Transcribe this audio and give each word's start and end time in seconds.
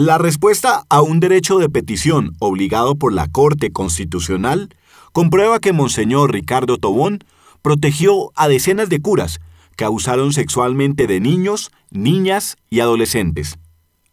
La 0.00 0.16
respuesta 0.16 0.84
a 0.90 1.02
un 1.02 1.18
derecho 1.18 1.58
de 1.58 1.68
petición 1.68 2.36
obligado 2.38 2.94
por 2.94 3.12
la 3.12 3.26
Corte 3.26 3.72
Constitucional 3.72 4.68
comprueba 5.10 5.58
que 5.58 5.72
Monseñor 5.72 6.32
Ricardo 6.32 6.78
Tobón 6.78 7.24
protegió 7.62 8.30
a 8.36 8.46
decenas 8.46 8.88
de 8.90 9.00
curas 9.02 9.40
que 9.74 9.84
abusaron 9.84 10.32
sexualmente 10.32 11.08
de 11.08 11.18
niños, 11.18 11.72
niñas 11.90 12.54
y 12.70 12.78
adolescentes. 12.78 13.58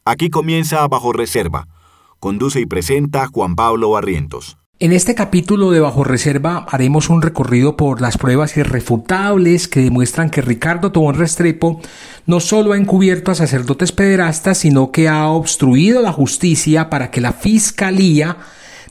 Aquí 0.06 0.32
comienza 0.32 0.88
Bajo 0.88 1.14
Reserva. 1.14 1.68
Conduce 2.20 2.62
y 2.62 2.66
presenta 2.66 3.28
Juan 3.28 3.54
Pablo 3.54 3.92
Barrientos. 3.92 4.58
En 4.78 4.92
este 4.92 5.16
capítulo 5.16 5.72
de 5.72 5.80
Bajo 5.80 6.04
Reserva 6.04 6.66
haremos 6.70 7.10
un 7.10 7.22
recorrido 7.22 7.78
por 7.78 8.02
las 8.02 8.18
pruebas 8.18 8.58
irrefutables 8.58 9.70
que 9.70 9.80
demuestran 9.80 10.30
que 10.30 10.42
Ricardo 10.42 10.92
Tobón 10.92 11.16
Restrepo 11.16 11.80
no 12.26 12.42
solo 12.42 12.74
ha 12.74 12.78
encubierto 12.78 13.32
a 13.32 13.36
sacerdotes 13.36 13.94
pederastas, 13.94 14.58
sino 14.58 14.92
que 14.92 15.08
ha 15.08 15.30
obstruido 15.30 16.02
la 16.02 16.12
justicia 16.12 16.90
para 16.90 17.10
que 17.10 17.22
la 17.22 17.32
Fiscalía 17.32 18.36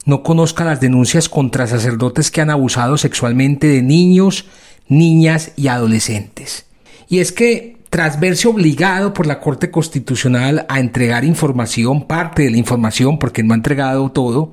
no 0.07 0.23
conozca 0.23 0.65
las 0.65 0.81
denuncias 0.81 1.29
contra 1.29 1.67
sacerdotes 1.67 2.31
que 2.31 2.41
han 2.41 2.49
abusado 2.49 2.97
sexualmente 2.97 3.67
de 3.67 3.83
niños, 3.83 4.47
niñas 4.89 5.53
y 5.55 5.69
adolescentes. 5.69 6.65
Y 7.11 7.19
es 7.19 7.31
que 7.31 7.77
tras 7.95 8.19
verse 8.19 8.49
obligado 8.49 9.15
por 9.15 9.25
la 9.25 9.39
Corte 9.39 9.71
Constitucional 9.71 10.67
a 10.69 10.81
entregar 10.81 11.25
información, 11.25 12.09
parte 12.09 12.43
de 12.43 12.51
la 12.51 12.57
información, 12.57 13.21
porque 13.21 13.45
no 13.45 13.55
ha 13.55 13.57
entregado 13.57 14.11
todo, 14.11 14.51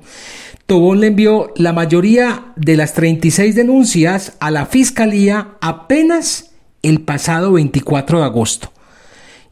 Tobón 0.66 1.00
le 1.00 1.08
envió 1.08 1.52
la 1.56 1.72
mayoría 1.72 2.52
de 2.54 2.76
las 2.76 2.94
36 2.94 3.56
denuncias 3.56 4.36
a 4.38 4.52
la 4.52 4.66
Fiscalía 4.66 5.56
apenas 5.60 6.52
el 6.84 7.00
pasado 7.00 7.50
24 7.54 8.20
de 8.20 8.24
agosto. 8.24 8.71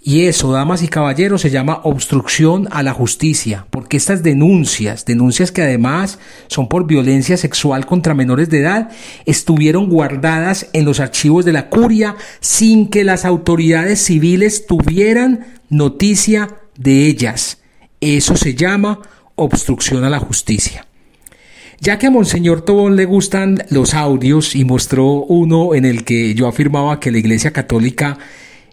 Y 0.02 0.22
eso, 0.22 0.50
damas 0.50 0.82
y 0.82 0.88
caballeros, 0.88 1.42
se 1.42 1.50
llama 1.50 1.80
obstrucción 1.84 2.68
a 2.70 2.82
la 2.82 2.94
justicia, 2.94 3.66
porque 3.68 3.98
estas 3.98 4.22
denuncias, 4.22 5.04
denuncias 5.04 5.52
que 5.52 5.60
además 5.60 6.18
son 6.46 6.68
por 6.68 6.86
violencia 6.86 7.36
sexual 7.36 7.84
contra 7.84 8.14
menores 8.14 8.48
de 8.48 8.60
edad, 8.60 8.90
estuvieron 9.26 9.90
guardadas 9.90 10.68
en 10.72 10.86
los 10.86 11.00
archivos 11.00 11.44
de 11.44 11.52
la 11.52 11.68
curia 11.68 12.16
sin 12.40 12.88
que 12.88 13.04
las 13.04 13.26
autoridades 13.26 14.02
civiles 14.02 14.66
tuvieran 14.66 15.46
noticia 15.68 16.56
de 16.78 17.06
ellas. 17.06 17.58
Eso 18.00 18.36
se 18.36 18.54
llama 18.54 19.00
obstrucción 19.34 20.04
a 20.04 20.10
la 20.10 20.18
justicia. 20.18 20.86
Ya 21.82 21.98
que 21.98 22.06
a 22.06 22.10
Monseñor 22.10 22.62
Tobón 22.62 22.96
le 22.96 23.06
gustan 23.06 23.64
los 23.70 23.94
audios 23.94 24.54
y 24.54 24.64
mostró 24.64 25.12
uno 25.12 25.74
en 25.74 25.86
el 25.86 26.04
que 26.04 26.34
yo 26.34 26.46
afirmaba 26.46 27.00
que 27.00 27.10
la 27.10 27.18
Iglesia 27.18 27.52
Católica 27.52 28.18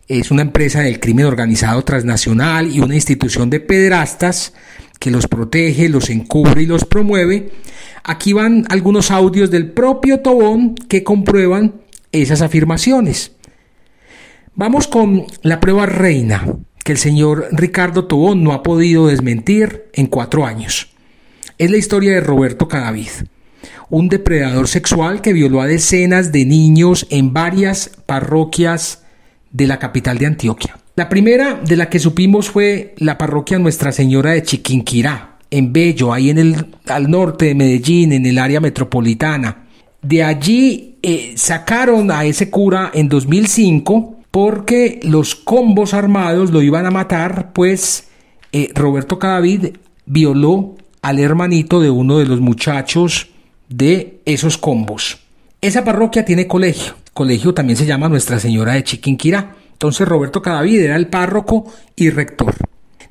es 0.08 0.32
una 0.32 0.42
empresa 0.42 0.82
del 0.82 1.00
crimen 1.00 1.26
organizado 1.26 1.84
transnacional 1.84 2.74
y 2.74 2.80
una 2.80 2.96
institución 2.96 3.50
de 3.50 3.60
pedrastas 3.60 4.54
que 5.00 5.12
los 5.12 5.28
protege, 5.28 5.90
los 5.90 6.10
encubre 6.10 6.62
y 6.62 6.66
los 6.66 6.86
promueve. 6.86 7.52
Aquí 8.04 8.34
van 8.34 8.66
algunos 8.70 9.12
audios 9.12 9.52
del 9.52 9.72
propio 9.72 10.22
Tobón 10.22 10.76
que 10.76 11.04
comprueban 11.04 11.82
esas 12.12 12.42
afirmaciones. 12.42 13.34
Vamos 14.56 14.88
con 14.88 15.26
la 15.44 15.60
prueba 15.60 15.86
reina 15.86 16.46
que 16.84 16.94
el 16.94 16.98
señor 16.98 17.50
Ricardo 17.52 18.06
Tobón 18.06 18.44
no 18.44 18.54
ha 18.54 18.64
podido 18.64 19.08
desmentir 19.08 19.90
en 19.94 20.08
cuatro 20.08 20.46
años. 20.46 20.90
Es 21.58 21.70
la 21.70 21.78
historia 21.78 22.14
de 22.14 22.22
Roberto 22.22 22.68
Cadavid, 22.68 23.10
un 23.90 24.08
depredador 24.08 24.70
sexual 24.70 25.22
que 25.22 25.34
violó 25.34 25.60
a 25.60 25.68
decenas 25.68 26.32
de 26.32 26.46
niños 26.46 27.06
en 27.10 27.34
varias 27.34 27.92
parroquias 28.06 29.04
de 29.58 29.66
la 29.66 29.80
capital 29.80 30.20
de 30.20 30.28
Antioquia. 30.28 30.78
La 30.96 31.10
primera 31.10 31.56
de 31.56 31.76
la 31.76 31.90
que 31.90 31.98
supimos 32.00 32.50
fue 32.50 32.94
la 32.98 33.18
parroquia 33.18 33.58
Nuestra 33.58 33.92
Señora 33.92 34.32
de 34.32 34.44
Chiquinquirá, 34.44 35.38
en 35.50 35.74
Bello, 35.74 36.14
ahí 36.14 36.30
en 36.30 36.38
el, 36.38 36.68
al 36.86 37.10
norte 37.10 37.46
de 37.46 37.56
Medellín, 37.56 38.14
en 38.14 38.26
el 38.28 38.38
área 38.38 38.60
metropolitana. 38.60 39.66
De 40.02 40.24
allí 40.24 41.00
eh, 41.02 41.34
sacaron 41.36 42.12
a 42.12 42.26
ese 42.26 42.52
cura 42.52 42.92
en 42.94 43.10
2005 43.10 44.18
porque 44.30 45.00
los 45.04 45.34
combos 45.34 45.96
armados 45.96 46.52
lo 46.52 46.62
iban 46.62 46.86
a 46.86 46.92
matar, 46.92 47.52
pues 47.54 48.10
eh, 48.52 48.70
Roberto 48.76 49.18
Cadavid 49.18 49.70
violó 50.06 50.76
al 51.02 51.18
hermanito 51.18 51.80
de 51.80 51.90
uno 51.90 52.20
de 52.20 52.26
los 52.26 52.42
muchachos 52.42 53.30
de 53.70 54.20
esos 54.26 54.58
combos. 54.58 55.18
Esa 55.62 55.84
parroquia 55.84 56.24
tiene 56.24 56.46
colegio 56.46 56.94
colegio 57.18 57.52
también 57.56 57.78
se 57.78 57.88
llama 57.88 58.10
Nuestra 58.10 58.40
Señora 58.40 58.74
de 58.74 58.84
Chiquinquirá. 58.84 59.56
Entonces 59.72 60.08
Roberto 60.08 60.44
Cadavid 60.44 60.82
era 60.82 60.96
el 60.96 61.08
párroco 61.08 61.66
y 61.96 62.12
rector. 62.12 62.54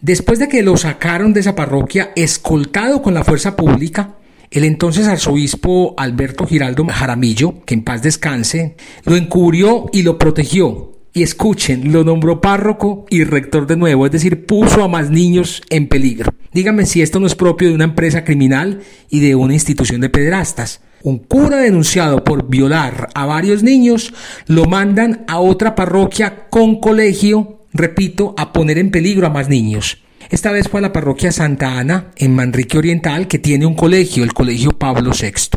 Después 0.00 0.39
de 0.39 0.49
que 0.49 0.62
lo 0.62 0.77
sacaron 0.77 1.33
de 1.33 1.41
esa 1.41 1.56
parroquia, 1.56 2.12
escoltado 2.15 3.03
con 3.03 3.15
la 3.15 3.25
fuerza 3.25 3.56
pública, 3.56 4.15
el 4.53 4.62
entonces 4.62 5.09
arzobispo 5.09 5.97
Alberto 5.99 6.47
Giraldo 6.47 6.87
Jaramillo, 6.87 7.65
que 7.65 7.75
en 7.75 7.83
paz 7.83 8.03
descanse, 8.03 8.77
lo 9.05 9.16
encubrió 9.16 9.87
y 9.93 10.03
lo 10.03 10.19
protegió. 10.19 10.93
Y 11.12 11.25
escuchen, 11.25 11.93
lo 11.93 12.05
nombró 12.05 12.41
párroco 12.41 13.06
y 13.11 13.25
rector 13.25 13.66
de 13.66 13.77
nuevo, 13.77 14.06
es 14.06 14.12
decir, 14.12 14.47
puso 14.47 14.84
a 14.84 14.89
más 14.89 15.11
niños 15.11 15.62
en 15.69 15.89
peligro. 15.89 16.33
Díganme 16.53 16.87
si 16.87 17.03
esto 17.03 17.19
no 17.19 17.27
es 17.27 17.34
propio 17.34 17.69
de 17.69 17.75
una 17.75 17.84
empresa 17.84 18.22
criminal 18.22 18.83
y 19.11 19.19
de 19.19 19.34
una 19.34 19.55
institución 19.55 20.00
de 20.00 20.11
pederastas. 20.11 20.81
Un 21.06 21.19
cura 21.19 21.59
denunciado 21.59 22.25
por 22.25 22.49
violar 22.49 23.11
a 23.15 23.27
varios 23.27 23.62
niños 23.62 24.12
lo 24.49 24.65
mandan 24.65 25.25
a 25.28 25.39
otra 25.39 25.77
parroquia 25.77 26.49
con 26.50 26.81
colegio, 26.81 27.61
repito, 27.72 28.34
a 28.37 28.53
poner 28.53 28.77
en 28.78 28.91
peligro 28.91 29.28
a 29.28 29.31
más 29.31 29.49
niños. 29.49 29.99
Esta 30.31 30.50
vez 30.50 30.69
fue 30.69 30.81
a 30.81 30.83
la 30.83 30.93
parroquia 30.93 31.31
Santa 31.31 31.78
Ana, 31.78 32.11
en 32.16 32.34
Manrique 32.34 32.77
Oriental, 32.77 33.28
que 33.28 33.39
tiene 33.39 33.66
un 33.66 33.77
colegio, 33.77 34.25
el 34.25 34.34
Colegio 34.34 34.72
Pablo 34.72 35.12
VI. 35.12 35.56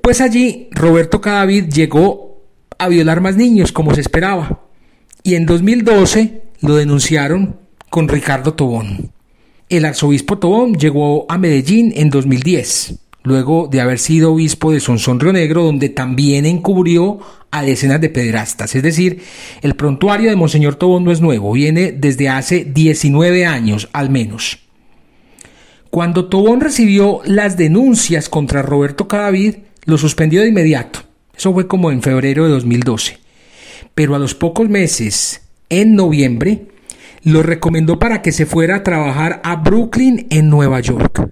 Pues 0.00 0.20
allí 0.20 0.68
Roberto 0.70 1.20
Cadavid 1.20 1.64
llegó 1.64 2.44
a 2.78 2.86
violar 2.86 3.20
más 3.20 3.34
niños, 3.34 3.72
como 3.72 3.96
se 3.96 4.00
esperaba. 4.00 4.60
Y 5.24 5.34
en 5.34 5.44
2012 5.44 6.42
lo 6.60 6.76
denunciaron 6.76 7.56
con 7.90 8.06
Ricardo 8.06 8.54
Tobón. 8.54 9.10
El 9.68 9.86
arzobispo 9.86 10.38
Tobón 10.38 10.74
llegó 10.74 11.26
a 11.28 11.36
Medellín 11.36 11.92
en 11.96 12.10
2010, 12.10 13.07
luego 13.28 13.68
de 13.70 13.80
haber 13.80 13.98
sido 13.98 14.32
obispo 14.32 14.72
de 14.72 14.80
Sonsón 14.80 15.20
Río 15.20 15.32
Negro, 15.32 15.62
donde 15.62 15.88
también 15.88 16.46
encubrió 16.46 17.20
a 17.50 17.62
decenas 17.62 18.00
de 18.00 18.08
pederastas. 18.08 18.74
Es 18.74 18.82
decir, 18.82 19.22
el 19.62 19.74
prontuario 19.74 20.30
de 20.30 20.36
Monseñor 20.36 20.74
Tobón 20.74 21.04
no 21.04 21.12
es 21.12 21.20
nuevo, 21.20 21.52
viene 21.52 21.92
desde 21.92 22.28
hace 22.28 22.64
19 22.64 23.46
años 23.46 23.88
al 23.92 24.10
menos. 24.10 24.58
Cuando 25.90 26.26
Tobón 26.26 26.60
recibió 26.60 27.20
las 27.24 27.56
denuncias 27.56 28.28
contra 28.28 28.62
Roberto 28.62 29.08
Cadavid, 29.08 29.56
lo 29.84 29.96
suspendió 29.96 30.42
de 30.42 30.48
inmediato. 30.48 31.00
Eso 31.36 31.52
fue 31.52 31.66
como 31.66 31.90
en 31.90 32.02
febrero 32.02 32.44
de 32.44 32.50
2012. 32.50 33.18
Pero 33.94 34.14
a 34.14 34.18
los 34.18 34.34
pocos 34.34 34.68
meses, 34.68 35.42
en 35.70 35.94
noviembre, 35.94 36.66
lo 37.22 37.42
recomendó 37.42 37.98
para 37.98 38.22
que 38.22 38.32
se 38.32 38.46
fuera 38.46 38.76
a 38.76 38.82
trabajar 38.82 39.40
a 39.44 39.56
Brooklyn, 39.56 40.26
en 40.30 40.50
Nueva 40.50 40.80
York. 40.80 41.30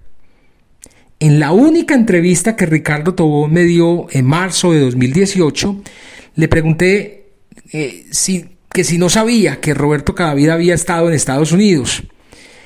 En 1.19 1.39
la 1.39 1.51
única 1.51 1.95
entrevista 1.95 2.55
que 2.55 2.67
Ricardo 2.67 3.15
Tobón 3.15 3.51
me 3.51 3.63
dio 3.63 4.05
en 4.11 4.25
marzo 4.25 4.71
de 4.71 4.81
2018, 4.81 5.75
le 6.35 6.47
pregunté 6.47 7.31
eh, 7.73 8.05
que 8.71 8.83
si 8.83 8.97
no 8.99 9.09
sabía 9.09 9.59
que 9.59 9.73
Roberto 9.73 10.13
Cadavid 10.13 10.49
había 10.49 10.75
estado 10.75 11.07
en 11.07 11.15
Estados 11.15 11.51
Unidos. 11.51 12.03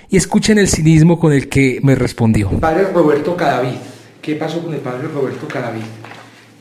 Y 0.09 0.17
escuchen 0.17 0.57
el 0.57 0.67
cinismo 0.67 1.17
con 1.17 1.31
el 1.31 1.47
que 1.47 1.79
me 1.81 1.95
respondió. 1.95 2.49
Padre 2.59 2.87
Roberto 2.93 3.37
Cadavid, 3.37 3.77
¿qué 4.21 4.35
pasó 4.35 4.61
con 4.61 4.73
el 4.73 4.81
padre 4.81 5.07
Roberto 5.07 5.47
Cadavid? 5.47 5.83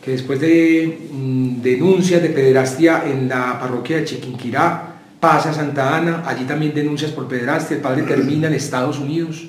Que 0.04 0.12
después 0.12 0.38
de 0.38 1.08
mm, 1.10 1.60
denuncias 1.60 2.22
de 2.22 2.28
pederastia 2.28 3.02
en 3.04 3.28
la 3.28 3.58
parroquia 3.58 3.96
de 3.96 4.04
Chiquinquirá, 4.04 4.94
pasa 5.18 5.50
a 5.50 5.52
Santa 5.52 5.96
Ana, 5.96 6.22
allí 6.24 6.44
también 6.44 6.72
denuncias 6.72 7.10
por 7.10 7.26
pederastia, 7.26 7.78
el 7.78 7.82
padre 7.82 8.04
termina 8.04 8.46
en 8.46 8.54
Estados 8.54 9.00
Unidos. 9.00 9.44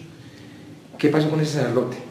¿Qué 0.97 1.09
pasó 1.09 1.29
con 1.29 1.39
ese 1.39 1.53
sacerdote? 1.53 2.10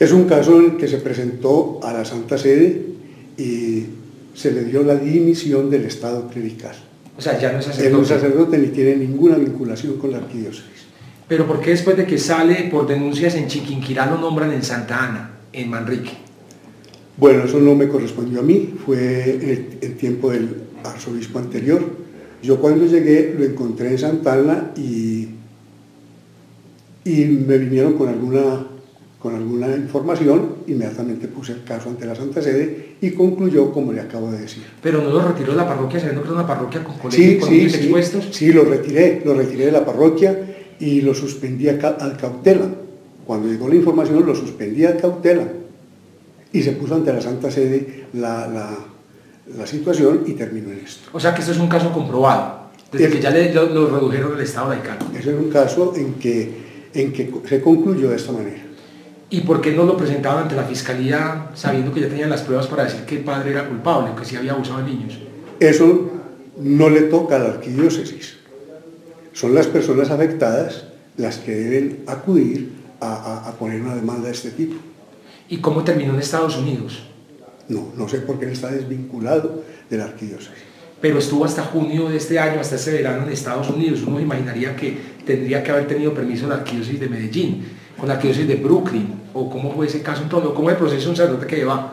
Es 0.00 0.10
un 0.10 0.24
caso 0.24 0.58
en 0.58 0.76
que 0.76 0.88
se 0.88 0.96
presentó 0.96 1.78
a 1.84 1.92
la 1.92 2.04
Santa 2.04 2.36
Sede 2.36 2.86
y 3.38 3.84
se 4.34 4.50
le 4.50 4.64
dio 4.64 4.82
la 4.82 4.96
dimisión 4.96 5.70
del 5.70 5.84
Estado 5.84 6.28
clerical. 6.28 6.74
O 7.16 7.20
sea, 7.20 7.38
ya 7.38 7.52
no 7.52 7.60
es 7.60 7.66
sacerdote. 7.66 7.88
Es 7.88 7.98
un 7.98 8.06
sacerdote 8.06 8.58
ni 8.58 8.68
tiene 8.68 8.96
ninguna 8.96 9.36
vinculación 9.36 9.98
con 9.98 10.10
la 10.10 10.18
arquidiócesis. 10.18 10.86
Pero 11.28 11.46
¿por 11.46 11.60
qué 11.60 11.70
después 11.70 11.96
de 11.96 12.06
que 12.06 12.18
sale 12.18 12.68
por 12.72 12.88
denuncias 12.88 13.36
en 13.36 13.46
Chiquinquirá 13.46 14.06
lo 14.06 14.18
nombran 14.18 14.52
en 14.52 14.64
Santa 14.64 15.04
Ana, 15.04 15.30
en 15.52 15.70
Manrique? 15.70 16.10
Bueno, 17.16 17.44
eso 17.44 17.60
no 17.60 17.76
me 17.76 17.86
correspondió 17.86 18.40
a 18.40 18.42
mí, 18.42 18.74
fue 18.84 19.38
en 19.80 19.96
tiempo 19.98 20.30
del 20.30 20.48
arzobispo 20.82 21.38
anterior, 21.38 21.82
yo 22.42 22.58
cuando 22.58 22.86
llegué 22.86 23.34
lo 23.38 23.44
encontré 23.44 23.90
en 23.90 23.98
Santana 23.98 24.70
y, 24.76 25.28
y 27.04 27.24
me 27.26 27.58
vinieron 27.58 27.94
con 27.94 28.08
alguna, 28.08 28.66
con 29.20 29.34
alguna 29.34 29.68
información, 29.76 30.56
inmediatamente 30.66 31.28
puse 31.28 31.52
el 31.52 31.62
caso 31.62 31.90
ante 31.90 32.06
la 32.06 32.14
Santa 32.14 32.40
Sede 32.40 32.96
y 33.02 33.10
concluyó 33.10 33.70
como 33.70 33.92
le 33.92 34.00
acabo 34.00 34.32
de 34.32 34.40
decir. 34.40 34.64
Pero 34.82 35.02
no 35.02 35.10
lo 35.10 35.20
retiró 35.20 35.52
de 35.52 35.58
la 35.58 35.68
parroquia 35.68 36.00
sabiendo 36.00 36.22
que 36.22 36.28
era 36.28 36.38
una 36.38 36.46
parroquia 36.46 36.82
con 36.82 36.96
colegios 36.96 37.46
sí, 37.46 37.68
sí, 37.68 37.76
expuestos. 37.76 38.28
Sí, 38.32 38.50
lo 38.50 38.64
retiré, 38.64 39.20
lo 39.22 39.34
retiré 39.34 39.66
de 39.66 39.72
la 39.72 39.84
parroquia 39.84 40.56
y 40.80 41.02
lo 41.02 41.12
suspendía 41.12 41.72
al 42.00 42.16
cautela. 42.16 42.66
Cuando 43.26 43.48
llegó 43.48 43.68
la 43.68 43.74
información 43.74 44.24
lo 44.24 44.34
suspendía 44.34 44.88
al 44.88 44.96
cautela 44.96 45.46
y 46.50 46.62
se 46.62 46.72
puso 46.72 46.94
ante 46.94 47.12
la 47.12 47.20
Santa 47.20 47.50
Sede 47.50 48.06
la, 48.14 48.48
la, 48.48 49.66
situación 49.66 50.22
y 50.26 50.32
terminó 50.32 50.72
en 50.72 50.78
esto. 50.78 51.10
O 51.12 51.20
sea 51.20 51.34
que 51.34 51.42
esto 51.42 51.52
es 51.52 51.58
un 51.58 51.68
caso 51.68 51.92
comprobado, 51.92 52.70
desde 52.90 53.10
que 53.10 53.20
ya 53.20 53.30
le, 53.30 53.52
lo, 53.52 53.66
redujeron 53.90 54.34
el 54.34 54.40
Estado 54.40 54.70
laical. 54.70 54.96
Ese 55.12 55.30
es 55.30 55.38
un 55.38 55.50
caso 55.50 55.92
en 55.94 56.14
que, 56.14 56.50
en 56.94 57.12
que 57.12 57.30
se 57.46 57.60
concluyó 57.60 58.08
de 58.08 58.16
esta 58.16 58.32
manera. 58.32 58.69
¿Y 59.30 59.42
por 59.42 59.60
qué 59.60 59.72
no 59.72 59.84
lo 59.84 59.96
presentaban 59.96 60.42
ante 60.42 60.56
la 60.56 60.64
fiscalía 60.64 61.50
sabiendo 61.54 61.94
que 61.94 62.00
ya 62.00 62.08
tenían 62.08 62.30
las 62.30 62.42
pruebas 62.42 62.66
para 62.66 62.84
decir 62.84 63.02
que 63.04 63.18
el 63.18 63.24
padre 63.24 63.52
era 63.52 63.68
culpable, 63.68 64.10
que 64.18 64.24
sí 64.24 64.34
había 64.34 64.52
abusado 64.52 64.78
de 64.78 64.84
niños? 64.84 65.18
Eso 65.60 66.10
no 66.58 66.90
le 66.90 67.02
toca 67.02 67.36
a 67.36 67.38
la 67.38 67.48
arquidiócesis. 67.50 68.38
Son 69.32 69.54
las 69.54 69.68
personas 69.68 70.10
afectadas 70.10 70.84
las 71.16 71.38
que 71.38 71.54
deben 71.54 72.00
acudir 72.08 72.72
a, 73.00 73.54
poner 73.58 73.80
una 73.80 73.94
demanda 73.94 74.26
de 74.26 74.32
este 74.32 74.50
tipo. 74.50 74.74
¿Y 75.48 75.58
cómo 75.58 75.84
terminó 75.84 76.14
en 76.14 76.20
Estados 76.20 76.56
Unidos? 76.56 77.04
No, 77.68 77.92
no 77.96 78.08
sé 78.08 78.18
por 78.18 78.38
qué 78.38 78.46
él 78.46 78.52
está 78.52 78.70
desvinculado 78.70 79.62
de 79.88 79.96
la 79.96 80.04
arquidiócesis. 80.04 80.64
Pero 81.00 81.18
estuvo 81.18 81.44
hasta 81.44 81.62
junio 81.62 82.08
de 82.08 82.16
este 82.16 82.38
año, 82.38 82.60
hasta 82.60 82.76
este 82.76 82.92
verano 82.92 83.22
en 83.24 83.32
Estados 83.32 83.70
Unidos. 83.70 84.02
Uno 84.06 84.20
imaginaría 84.20 84.76
que 84.76 84.98
tendría 85.24 85.62
que 85.62 85.70
haber 85.70 85.86
tenido 85.86 86.12
permiso 86.12 86.42
de 86.42 86.50
la 86.50 86.56
arquidiócesis 86.56 87.00
de 87.00 87.08
Medellín, 87.08 87.64
con 88.00 88.08
la 88.08 88.14
arquidiócesis 88.14 88.48
de 88.48 88.56
Brooklyn, 88.56 89.12
o 89.34 89.50
cómo 89.50 89.72
fue 89.72 89.86
ese 89.86 90.00
caso 90.00 90.22
entonces, 90.22 90.50
cómo 90.54 90.70
es 90.70 90.74
el 90.74 90.78
proceso 90.78 91.04
de 91.04 91.10
un 91.10 91.16
sacerdote 91.16 91.46
que 91.46 91.56
lleva. 91.56 91.92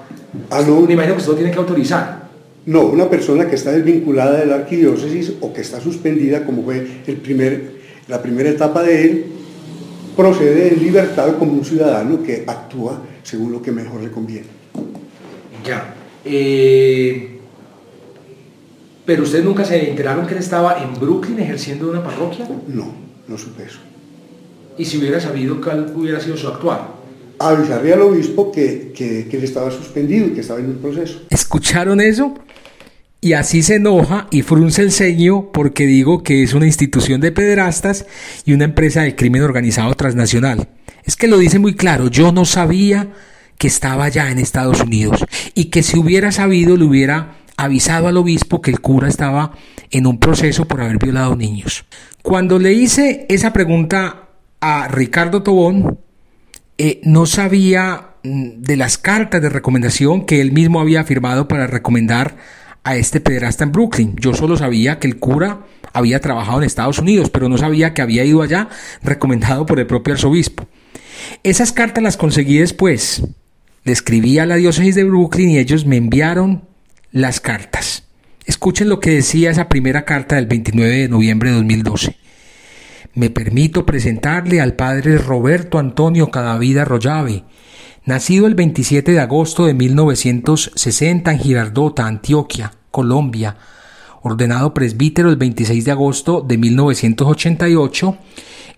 Ah, 0.49 0.61
no. 0.65 0.79
Me 0.81 0.93
imagino 0.93 1.15
que 1.15 1.19
usted 1.19 1.33
lo 1.33 1.37
tiene 1.37 1.51
que 1.51 1.59
autorizar. 1.59 2.27
No, 2.65 2.83
una 2.85 3.09
persona 3.09 3.47
que 3.47 3.55
está 3.55 3.71
desvinculada 3.71 4.39
de 4.39 4.45
la 4.45 4.55
arquidiócesis 4.55 5.33
o 5.41 5.53
que 5.53 5.61
está 5.61 5.79
suspendida, 5.81 6.45
como 6.45 6.63
fue 6.63 7.01
el 7.05 7.17
primer, 7.17 7.71
la 8.07 8.21
primera 8.21 8.49
etapa 8.49 8.83
de 8.83 9.03
él, 9.03 9.25
procede 10.15 10.73
en 10.73 10.79
libertad 10.79 11.37
como 11.37 11.53
un 11.53 11.63
ciudadano 11.63 12.23
que 12.23 12.43
actúa 12.47 13.01
según 13.23 13.51
lo 13.51 13.61
que 13.61 13.71
mejor 13.71 14.01
le 14.01 14.09
conviene. 14.09 14.47
Ya. 15.65 15.93
Eh, 16.25 17.39
pero 19.05 19.23
ustedes 19.23 19.45
nunca 19.45 19.63
se 19.63 19.89
enteraron 19.89 20.25
que 20.25 20.33
él 20.33 20.39
estaba 20.39 20.81
en 20.81 20.99
Brooklyn 20.99 21.39
ejerciendo 21.39 21.89
una 21.89 22.03
parroquia? 22.03 22.47
No, 22.67 22.93
no 23.27 23.37
supe 23.37 23.63
eso. 23.63 23.79
¿Y 24.77 24.85
si 24.85 24.97
hubiera 24.97 25.19
sabido 25.19 25.59
cuál 25.61 25.91
hubiera 25.95 26.19
sido 26.19 26.37
su 26.37 26.47
actuar? 26.47 26.95
Avisarle 27.39 27.93
al 27.93 28.01
obispo 28.01 28.51
que, 28.51 28.91
que, 28.95 29.27
que 29.27 29.37
él 29.37 29.43
estaba 29.43 29.71
suspendido 29.71 30.27
y 30.27 30.31
que 30.31 30.41
estaba 30.41 30.59
en 30.59 30.67
un 30.67 30.77
proceso. 30.77 31.21
¿Escucharon 31.29 32.01
eso? 32.01 32.33
Y 33.19 33.33
así 33.33 33.63
se 33.63 33.75
enoja 33.75 34.27
y 34.31 34.43
frunce 34.43 34.83
el 34.83 34.91
ceño 34.91 35.51
porque 35.51 35.85
digo 35.85 36.23
que 36.23 36.43
es 36.43 36.53
una 36.53 36.67
institución 36.67 37.19
de 37.19 37.31
pederastas 37.31 38.05
y 38.45 38.53
una 38.53 38.65
empresa 38.65 39.01
de 39.01 39.15
crimen 39.15 39.41
organizado 39.41 39.93
transnacional. 39.95 40.67
Es 41.03 41.15
que 41.15 41.27
lo 41.27 41.37
dice 41.37 41.57
muy 41.57 41.75
claro, 41.75 42.09
yo 42.09 42.31
no 42.31 42.45
sabía 42.45 43.13
que 43.57 43.67
estaba 43.67 44.07
ya 44.09 44.29
en 44.29 44.37
Estados 44.37 44.81
Unidos 44.81 45.25
y 45.55 45.65
que 45.65 45.81
si 45.81 45.97
hubiera 45.97 46.31
sabido 46.31 46.77
le 46.77 46.85
hubiera 46.85 47.37
avisado 47.57 48.07
al 48.07 48.17
obispo 48.17 48.61
que 48.61 48.69
el 48.69 48.81
cura 48.81 49.07
estaba 49.07 49.53
en 49.89 50.05
un 50.05 50.19
proceso 50.19 50.65
por 50.65 50.81
haber 50.81 50.99
violado 50.99 51.35
niños. 51.35 51.85
Cuando 52.21 52.59
le 52.59 52.73
hice 52.73 53.25
esa 53.29 53.51
pregunta 53.51 54.26
a 54.59 54.87
Ricardo 54.87 55.43
Tobón, 55.43 55.99
eh, 56.77 57.01
no 57.03 57.25
sabía 57.25 58.11
mm, 58.23 58.61
de 58.61 58.77
las 58.77 58.97
cartas 58.97 59.41
de 59.41 59.49
recomendación 59.49 60.25
que 60.25 60.41
él 60.41 60.51
mismo 60.51 60.79
había 60.79 61.03
firmado 61.03 61.47
para 61.47 61.67
recomendar 61.67 62.37
a 62.83 62.95
este 62.95 63.19
pederasta 63.19 63.63
en 63.63 63.71
Brooklyn. 63.71 64.15
Yo 64.17 64.33
solo 64.33 64.55
sabía 64.57 64.99
que 64.99 65.07
el 65.07 65.17
cura 65.17 65.65
había 65.93 66.21
trabajado 66.21 66.59
en 66.59 66.65
Estados 66.65 66.99
Unidos, 66.99 67.29
pero 67.29 67.49
no 67.49 67.57
sabía 67.57 67.93
que 67.93 68.01
había 68.01 68.23
ido 68.23 68.41
allá 68.41 68.69
recomendado 69.03 69.65
por 69.65 69.79
el 69.79 69.87
propio 69.87 70.13
arzobispo. 70.13 70.67
Esas 71.43 71.71
cartas 71.71 72.03
las 72.03 72.17
conseguí 72.17 72.57
después. 72.59 73.23
Le 73.83 73.91
escribí 73.91 74.39
a 74.39 74.45
la 74.45 74.55
diócesis 74.55 74.95
de 74.95 75.03
Brooklyn 75.03 75.49
y 75.49 75.57
ellos 75.59 75.85
me 75.85 75.97
enviaron 75.97 76.65
las 77.11 77.39
cartas. 77.39 78.03
Escuchen 78.45 78.89
lo 78.89 78.99
que 78.99 79.11
decía 79.11 79.51
esa 79.51 79.67
primera 79.67 80.05
carta 80.05 80.35
del 80.35 80.45
29 80.45 80.95
de 80.95 81.09
noviembre 81.09 81.49
de 81.49 81.57
2012. 81.57 82.15
Me 83.17 83.31
permito 83.31 83.83
presentarle 83.83 84.61
al 84.61 84.75
padre 84.75 85.17
Roberto 85.17 85.79
Antonio 85.79 86.29
Cadavida 86.29 86.85
Rollave, 86.85 87.45
nacido 88.05 88.45
el 88.45 88.53
27 88.53 89.11
de 89.11 89.19
agosto 89.19 89.65
de 89.65 89.73
1960 89.73 91.31
en 91.31 91.39
Girardota, 91.39 92.05
Antioquia, 92.05 92.73
Colombia, 92.91 93.57
ordenado 94.21 94.71
presbítero 94.75 95.31
el 95.31 95.35
26 95.35 95.85
de 95.85 95.91
agosto 95.91 96.41
de 96.41 96.59
1988 96.59 98.17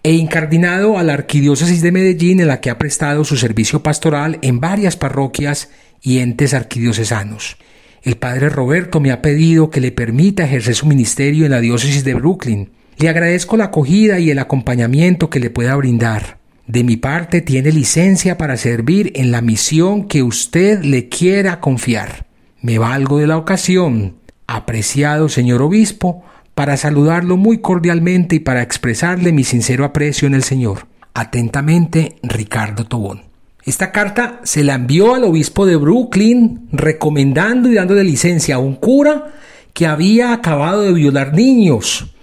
e 0.03 0.13
incardinado 0.13 0.97
a 0.97 1.03
la 1.03 1.15
Arquidiócesis 1.15 1.81
de 1.81 1.91
Medellín 1.91 2.39
en 2.39 2.47
la 2.47 2.61
que 2.61 2.69
ha 2.69 2.77
prestado 2.77 3.25
su 3.25 3.35
servicio 3.35 3.83
pastoral 3.83 4.39
en 4.41 4.61
varias 4.61 4.95
parroquias 4.95 5.69
y 6.01 6.19
entes 6.19 6.53
arquidiocesanos. 6.53 7.57
El 8.03 8.15
padre 8.15 8.47
Roberto 8.47 9.01
me 9.01 9.11
ha 9.11 9.21
pedido 9.21 9.69
que 9.69 9.81
le 9.81 9.91
permita 9.91 10.45
ejercer 10.45 10.75
su 10.75 10.85
ministerio 10.85 11.43
en 11.43 11.51
la 11.51 11.59
diócesis 11.59 12.05
de 12.05 12.13
Brooklyn. 12.13 12.78
Le 12.99 13.07
agradezco 13.07 13.55
la 13.55 13.65
acogida 13.65 14.19
y 14.19 14.29
el 14.29 14.39
acompañamiento 14.39 15.29
que 15.29 15.39
le 15.39 15.49
pueda 15.49 15.73
brindar. 15.77 16.37
De 16.67 16.83
mi 16.83 16.97
parte 16.97 17.39
tiene 17.39 17.71
licencia 17.71 18.37
para 18.37 18.57
servir 18.57 19.13
en 19.15 19.31
la 19.31 19.41
misión 19.41 20.05
que 20.05 20.21
usted 20.21 20.83
le 20.83 21.07
quiera 21.07 21.61
confiar. 21.61 22.25
Me 22.61 22.77
valgo 22.77 23.19
de 23.19 23.27
la 23.27 23.37
ocasión, 23.37 24.17
apreciado 24.47 25.29
señor 25.29 25.61
obispo, 25.61 26.25
para 26.53 26.75
saludarlo 26.75 27.37
muy 27.37 27.59
cordialmente 27.59 28.35
y 28.35 28.39
para 28.39 28.61
expresarle 28.61 29.31
mi 29.31 29.45
sincero 29.45 29.85
aprecio 29.85 30.27
en 30.27 30.33
el 30.33 30.43
Señor. 30.43 30.87
Atentamente, 31.13 32.17
Ricardo 32.21 32.83
Tobón. 32.83 33.21
Esta 33.63 33.93
carta 33.93 34.41
se 34.43 34.65
la 34.65 34.75
envió 34.75 35.15
al 35.15 35.23
obispo 35.23 35.65
de 35.65 35.77
Brooklyn 35.77 36.67
recomendando 36.73 37.71
y 37.71 37.75
dándole 37.75 38.03
licencia 38.03 38.55
a 38.55 38.59
un 38.59 38.75
cura 38.75 39.27
que 39.71 39.87
había 39.87 40.33
acabado 40.33 40.81
de 40.81 40.91
violar 40.91 41.33
niños 41.33 42.13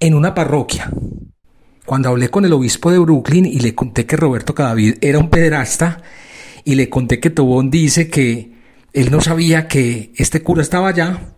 en 0.00 0.14
una 0.14 0.34
parroquia. 0.34 0.90
Cuando 1.84 2.08
hablé 2.08 2.30
con 2.30 2.44
el 2.44 2.52
obispo 2.52 2.90
de 2.90 2.98
Brooklyn 2.98 3.46
y 3.46 3.60
le 3.60 3.74
conté 3.74 4.06
que 4.06 4.16
Roberto 4.16 4.54
Cadavid 4.54 4.96
era 5.00 5.18
un 5.18 5.28
pederasta 5.28 6.02
y 6.64 6.74
le 6.74 6.88
conté 6.88 7.20
que 7.20 7.30
Tobón 7.30 7.70
dice 7.70 8.08
que 8.08 8.52
él 8.92 9.10
no 9.10 9.20
sabía 9.20 9.68
que 9.68 10.12
este 10.16 10.42
cura 10.42 10.62
estaba 10.62 10.88
allá, 10.88 11.34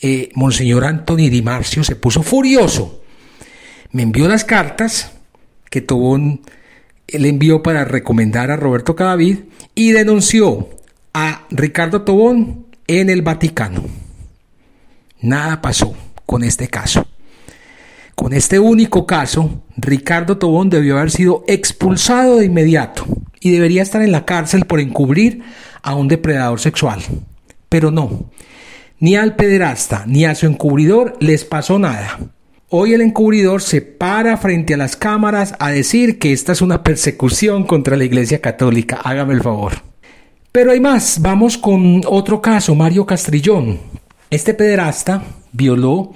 eh, 0.00 0.30
Monseñor 0.34 0.84
Anthony 0.84 1.30
Di 1.30 1.42
Marcio 1.42 1.82
se 1.84 1.96
puso 1.96 2.22
furioso. 2.22 3.02
Me 3.92 4.02
envió 4.02 4.28
las 4.28 4.44
cartas 4.44 5.12
que 5.70 5.80
Tobón 5.80 6.42
le 7.08 7.28
envió 7.28 7.62
para 7.62 7.84
recomendar 7.84 8.50
a 8.50 8.56
Roberto 8.56 8.96
Cadavid 8.96 9.38
y 9.74 9.92
denunció 9.92 10.68
a 11.14 11.46
Ricardo 11.50 12.02
Tobón 12.02 12.66
en 12.86 13.10
el 13.10 13.22
Vaticano. 13.22 13.84
Nada 15.20 15.62
pasó 15.62 15.94
con 16.26 16.44
este 16.44 16.68
caso. 16.68 17.06
Con 18.16 18.32
este 18.32 18.58
único 18.58 19.06
caso, 19.06 19.62
Ricardo 19.76 20.38
Tobón 20.38 20.70
debió 20.70 20.96
haber 20.96 21.10
sido 21.10 21.44
expulsado 21.46 22.38
de 22.38 22.46
inmediato 22.46 23.04
y 23.40 23.52
debería 23.52 23.82
estar 23.82 24.00
en 24.02 24.10
la 24.10 24.24
cárcel 24.24 24.64
por 24.64 24.80
encubrir 24.80 25.42
a 25.82 25.94
un 25.94 26.08
depredador 26.08 26.58
sexual. 26.58 27.00
Pero 27.68 27.90
no, 27.90 28.30
ni 28.98 29.16
al 29.16 29.36
pederasta 29.36 30.04
ni 30.06 30.24
a 30.24 30.34
su 30.34 30.46
encubridor 30.46 31.18
les 31.20 31.44
pasó 31.44 31.78
nada. 31.78 32.18
Hoy 32.70 32.94
el 32.94 33.02
encubridor 33.02 33.60
se 33.60 33.82
para 33.82 34.38
frente 34.38 34.72
a 34.72 34.78
las 34.78 34.96
cámaras 34.96 35.54
a 35.58 35.70
decir 35.70 36.18
que 36.18 36.32
esta 36.32 36.52
es 36.52 36.62
una 36.62 36.82
persecución 36.82 37.64
contra 37.64 37.98
la 37.98 38.04
Iglesia 38.04 38.40
Católica. 38.40 38.96
Hágame 39.04 39.34
el 39.34 39.42
favor. 39.42 39.74
Pero 40.52 40.72
hay 40.72 40.80
más. 40.80 41.20
Vamos 41.20 41.58
con 41.58 42.00
otro 42.06 42.40
caso, 42.40 42.74
Mario 42.74 43.04
Castrillón. 43.04 43.78
Este 44.30 44.54
pederasta 44.54 45.22
violó 45.52 46.12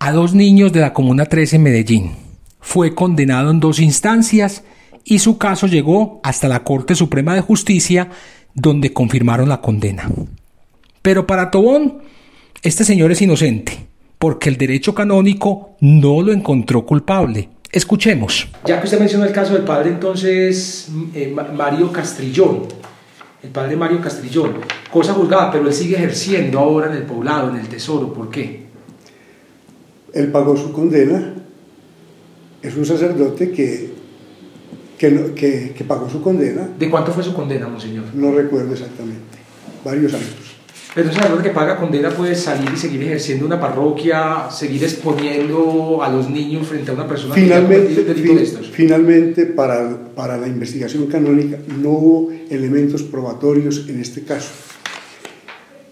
a 0.00 0.12
dos 0.12 0.32
niños 0.32 0.72
de 0.72 0.80
la 0.80 0.94
Comuna 0.94 1.26
13 1.26 1.56
en 1.56 1.62
Medellín. 1.62 2.12
Fue 2.58 2.94
condenado 2.94 3.50
en 3.50 3.60
dos 3.60 3.78
instancias 3.78 4.64
y 5.04 5.18
su 5.18 5.36
caso 5.36 5.66
llegó 5.66 6.20
hasta 6.22 6.48
la 6.48 6.64
Corte 6.64 6.94
Suprema 6.94 7.34
de 7.34 7.42
Justicia 7.42 8.08
donde 8.54 8.94
confirmaron 8.94 9.50
la 9.50 9.60
condena. 9.60 10.10
Pero 11.02 11.26
para 11.26 11.50
Tobón 11.50 11.98
este 12.62 12.84
señor 12.84 13.12
es 13.12 13.20
inocente, 13.20 13.86
porque 14.18 14.48
el 14.48 14.56
derecho 14.56 14.94
canónico 14.94 15.76
no 15.80 16.22
lo 16.22 16.32
encontró 16.32 16.86
culpable. 16.86 17.50
Escuchemos. 17.70 18.48
Ya 18.64 18.80
que 18.80 18.86
usted 18.86 18.98
mencionó 18.98 19.26
el 19.26 19.32
caso 19.32 19.52
del 19.52 19.64
padre 19.64 19.90
entonces 19.90 20.88
eh, 21.14 21.34
Mario 21.54 21.92
Castrillón, 21.92 22.62
el 23.42 23.50
padre 23.50 23.76
Mario 23.76 24.00
Castrillón, 24.00 24.54
cosa 24.90 25.12
juzgada, 25.12 25.52
pero 25.52 25.68
él 25.68 25.74
sigue 25.74 25.96
ejerciendo 25.96 26.58
ahora 26.58 26.90
en 26.90 26.96
el 26.96 27.02
poblado, 27.02 27.50
en 27.50 27.56
el 27.56 27.68
tesoro, 27.68 28.14
¿por 28.14 28.30
qué? 28.30 28.69
Él 30.14 30.28
pagó 30.28 30.56
su 30.56 30.72
condena, 30.72 31.34
es 32.62 32.76
un 32.76 32.84
sacerdote 32.84 33.50
que, 33.50 33.90
que, 34.98 35.72
que 35.76 35.84
pagó 35.84 36.10
su 36.10 36.20
condena. 36.20 36.68
¿De 36.78 36.90
cuánto 36.90 37.12
fue 37.12 37.22
su 37.22 37.32
condena, 37.32 37.68
monseñor? 37.68 38.04
No 38.14 38.32
recuerdo 38.32 38.72
exactamente, 38.72 39.38
varios 39.84 40.14
años. 40.14 40.50
Pero 40.92 41.08
ese 41.08 41.18
sacerdote 41.18 41.44
que 41.44 41.54
paga 41.54 41.76
condena 41.76 42.10
puede 42.10 42.34
salir 42.34 42.68
y 42.74 42.76
seguir 42.76 43.02
ejerciendo 43.04 43.46
una 43.46 43.60
parroquia, 43.60 44.50
seguir 44.50 44.82
exponiendo 44.82 46.02
a 46.02 46.08
los 46.08 46.28
niños 46.28 46.66
frente 46.66 46.90
a 46.90 46.94
una 46.94 47.06
persona 47.06 47.34
finalmente, 47.34 48.04
que 48.04 48.14
fin, 48.14 48.36
de 48.36 48.42
estos. 48.42 48.70
Finalmente, 48.70 49.46
para, 49.46 50.12
para 50.16 50.36
la 50.36 50.48
investigación 50.48 51.06
canónica 51.06 51.58
no 51.80 51.90
hubo 51.90 52.32
elementos 52.50 53.04
probatorios 53.04 53.86
en 53.88 54.00
este 54.00 54.24
caso. 54.24 54.50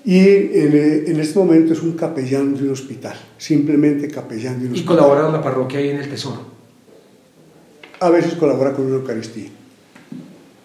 Y 0.08 0.20
en, 0.20 1.04
en, 1.06 1.20
este 1.20 1.38
momento 1.38 1.74
es 1.74 1.82
un 1.82 1.92
capellán 1.92 2.54
de 2.56 2.62
un 2.62 2.70
hospital, 2.70 3.14
simplemente 3.36 4.08
capellán 4.08 4.58
de 4.58 4.64
un 4.64 4.74
¿Y 4.74 4.78
hospital. 4.78 4.82
¿Y 4.82 4.86
colabora 4.86 5.22
con 5.24 5.32
la 5.34 5.42
parroquia 5.42 5.80
ahí 5.80 5.90
en 5.90 5.98
el 5.98 6.08
Tesoro? 6.08 6.46
A 8.00 8.08
veces 8.08 8.32
colabora 8.32 8.72
con 8.72 8.86
una 8.86 8.94
Eucaristía. 8.94 9.50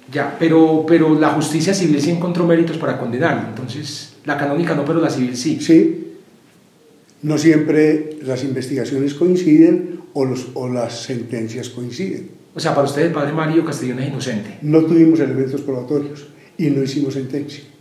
Ya, 0.09 0.37
pero, 0.39 0.85
pero 0.87 1.19
la 1.19 1.31
justicia 1.31 1.73
civil 1.73 1.99
sí 1.99 2.11
encontró 2.11 2.47
méritos 2.47 2.77
para 2.77 2.97
condenarlo, 2.97 3.49
entonces 3.49 4.13
la 4.23 4.37
canónica 4.37 4.75
no, 4.75 4.85
pero 4.85 5.01
la 5.01 5.09
civil 5.09 5.35
sí. 5.35 5.59
Sí. 5.59 6.13
No 7.21 7.37
siempre 7.37 8.19
las 8.21 8.45
investigaciones 8.45 9.13
coinciden 9.13 10.03
o, 10.13 10.23
los, 10.23 10.51
o 10.53 10.69
las 10.69 11.01
sentencias 11.01 11.67
coinciden. 11.67 12.29
O 12.55 12.61
sea, 12.61 12.73
para 12.73 12.87
usted 12.87 13.07
el 13.07 13.11
padre 13.11 13.33
Mario 13.33 13.65
Castellón 13.65 13.99
es 13.99 14.07
inocente. 14.07 14.59
No 14.61 14.85
tuvimos 14.85 15.19
elementos 15.19 15.59
probatorios 15.59 16.27
y 16.57 16.69
no 16.69 16.81
hicimos 16.81 17.15
sentencia. 17.15 17.72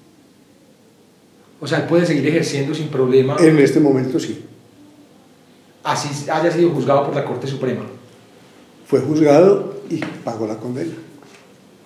O 1.62 1.66
sea, 1.66 1.78
él 1.78 1.84
puede 1.84 2.04
seguir 2.04 2.26
ejerciendo 2.26 2.74
sin 2.74 2.88
problema. 2.88 3.36
En 3.40 3.58
este 3.58 3.80
momento 3.80 4.18
sí. 4.18 4.44
Así 5.82 6.28
haya 6.30 6.50
sido 6.50 6.70
juzgado 6.70 7.06
por 7.06 7.14
la 7.14 7.24
Corte 7.24 7.46
Suprema. 7.46 7.84
Fue 8.86 9.00
juzgado 9.00 9.82
y 9.88 9.96
pagó 10.24 10.46
la 10.46 10.58
condena 10.58 10.92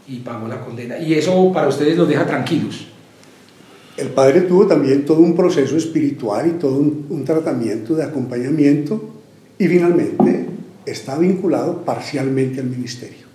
y 0.09 0.21
pagó 0.21 0.49
la 0.49 0.61
condena. 0.61 0.99
¿Y 0.99 1.15
eso 1.15 1.53
para 1.53 1.69
ustedes 1.69 1.97
los 1.97 2.09
deja 2.09 2.27
tranquilos? 2.27 2.87
El 3.97 4.09
padre 4.09 4.43
tuvo 4.43 4.67
también 4.67 5.05
todo 5.05 5.21
un 5.21 5.35
proceso 5.35 5.77
espiritual 5.77 6.49
y 6.49 6.53
todo 6.53 6.77
un, 6.77 7.07
un 7.09 7.25
tratamiento 7.25 7.95
de 7.95 8.05
acompañamiento 8.05 9.01
y 9.59 9.67
finalmente 9.67 10.47
está 10.85 11.19
vinculado 11.19 11.85
parcialmente 11.85 12.61
al 12.61 12.67
ministerio. 12.67 13.26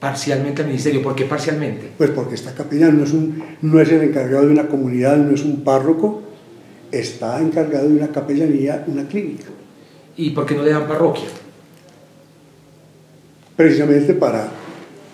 Parcialmente 0.00 0.62
al 0.62 0.68
ministerio, 0.68 1.02
¿por 1.02 1.14
qué 1.14 1.24
parcialmente? 1.24 1.90
Pues 1.96 2.10
porque 2.10 2.36
está 2.36 2.54
capellán, 2.54 2.98
no 2.98 3.04
es, 3.04 3.12
un, 3.12 3.42
no 3.62 3.80
es 3.80 3.88
el 3.90 4.02
encargado 4.02 4.46
de 4.46 4.52
una 4.52 4.68
comunidad, 4.68 5.16
no 5.16 5.34
es 5.34 5.44
un 5.44 5.64
párroco, 5.64 6.22
está 6.92 7.40
encargado 7.40 7.88
de 7.88 7.96
una 7.96 8.08
capellanía, 8.08 8.84
una 8.86 9.08
clínica. 9.08 9.46
¿Y 10.16 10.30
por 10.30 10.46
qué 10.46 10.54
no 10.54 10.62
le 10.62 10.70
dan 10.70 10.86
parroquia? 10.86 11.26
Precisamente 13.56 14.14
para 14.14 14.48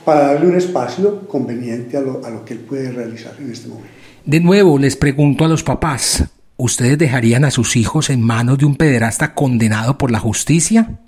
para 0.04 0.34
darle 0.34 0.48
un 0.48 0.56
espacio 0.56 1.26
conveniente 1.26 1.96
a 1.96 2.00
lo, 2.00 2.24
a 2.24 2.30
lo, 2.30 2.44
que 2.44 2.54
él 2.54 2.60
puede 2.60 2.92
realizar 2.92 3.34
en 3.40 3.50
este 3.50 3.68
momento. 3.68 3.88
De 4.24 4.40
nuevo, 4.40 4.78
les 4.78 4.96
pregunto 4.96 5.44
a 5.44 5.48
los 5.48 5.62
papás, 5.62 6.24
¿ustedes 6.56 6.98
dejarían 6.98 7.44
a 7.44 7.50
sus 7.50 7.76
hijos 7.76 8.10
en 8.10 8.20
manos 8.20 8.58
de 8.58 8.66
un 8.66 8.76
pederasta 8.76 9.34
condenado 9.34 9.98
por 9.98 10.10
la 10.10 10.18
justicia? 10.18 10.98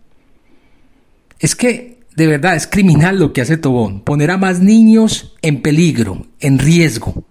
Es 1.38 1.54
que, 1.54 1.95
de 2.16 2.26
verdad, 2.26 2.56
es 2.56 2.66
criminal 2.66 3.18
lo 3.18 3.32
que 3.35 3.42
hace 3.42 3.58
Tobón, 3.58 4.00
poner 4.00 4.30
a 4.30 4.38
más 4.38 4.61
niños 4.61 5.37
en 5.42 5.61
peligro, 5.61 6.26
en 6.40 6.58
riesgo. 6.58 7.25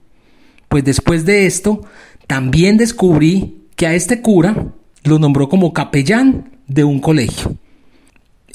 Pues 0.70 0.84
después 0.84 1.26
de 1.26 1.48
esto, 1.48 1.82
también 2.28 2.78
descubrí 2.78 3.66
que 3.76 3.88
a 3.88 3.96
este 3.96 4.22
cura 4.22 4.68
lo 5.04 5.18
nombró 5.18 5.50
como 5.50 5.74
capellán 5.74 6.52
de 6.68 6.84
un 6.84 7.00
colegio. 7.00 7.56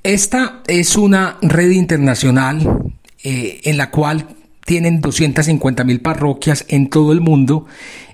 Esta 0.05 0.63
es 0.69 0.97
una 0.97 1.37
red 1.43 1.71
internacional 1.71 2.95
eh, 3.25 3.61
en 3.65 3.77
la 3.77 3.91
cual 3.91 4.29
tienen 4.65 5.01
250 5.01 5.83
mil 5.83 6.01
parroquias 6.01 6.65
en 6.69 6.89
todo 6.91 7.13
el 7.13 7.21
mundo 7.21 7.67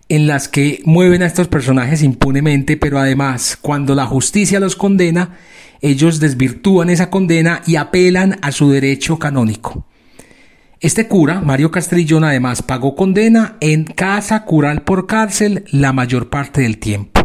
en 0.08 0.26
las 0.26 0.48
que 0.48 0.80
mueven 0.84 1.22
a 1.22 1.26
estos 1.26 1.48
personajes 1.48 2.02
impunemente, 2.02 2.76
pero 2.76 2.98
además 2.98 3.58
cuando 3.60 3.94
la 3.94 4.06
justicia 4.06 4.58
los 4.58 4.74
condena, 4.74 5.36
ellos 5.86 6.20
desvirtúan 6.20 6.90
esa 6.90 7.10
condena 7.10 7.62
y 7.66 7.76
apelan 7.76 8.38
a 8.42 8.52
su 8.52 8.70
derecho 8.70 9.18
canónico. 9.18 9.86
Este 10.80 11.08
cura, 11.08 11.40
Mario 11.40 11.70
Castrillón, 11.70 12.24
además 12.24 12.62
pagó 12.62 12.94
condena 12.94 13.56
en 13.60 13.84
casa 13.84 14.44
cural 14.44 14.82
por 14.82 15.06
cárcel 15.06 15.64
la 15.70 15.92
mayor 15.92 16.28
parte 16.28 16.60
del 16.60 16.78
tiempo. 16.78 17.20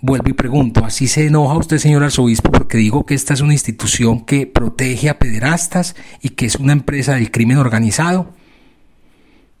Vuelvo 0.00 0.28
y 0.28 0.32
pregunto, 0.32 0.84
¿así 0.84 1.06
se 1.06 1.26
enoja 1.26 1.54
usted, 1.54 1.78
señor 1.78 2.02
arzobispo, 2.02 2.50
porque 2.50 2.78
digo 2.78 3.06
que 3.06 3.14
esta 3.14 3.34
es 3.34 3.40
una 3.40 3.52
institución 3.52 4.24
que 4.24 4.48
protege 4.48 5.08
a 5.08 5.20
pederastas 5.20 5.94
y 6.20 6.30
que 6.30 6.46
es 6.46 6.56
una 6.56 6.72
empresa 6.72 7.14
del 7.14 7.30
crimen 7.30 7.58
organizado? 7.58 8.34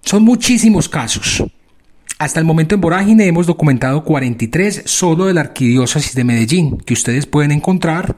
Son 0.02 0.24
muchísimos 0.24 0.88
casos. 0.88 1.44
Hasta 2.22 2.38
el 2.38 2.46
momento 2.46 2.76
en 2.76 2.80
Vorágine 2.80 3.26
hemos 3.26 3.48
documentado 3.48 4.04
43 4.04 4.84
solo 4.84 5.24
de 5.24 5.34
la 5.34 5.40
Arquidiócesis 5.40 6.14
de 6.14 6.22
Medellín, 6.22 6.78
que 6.78 6.94
ustedes 6.94 7.26
pueden 7.26 7.50
encontrar 7.50 8.16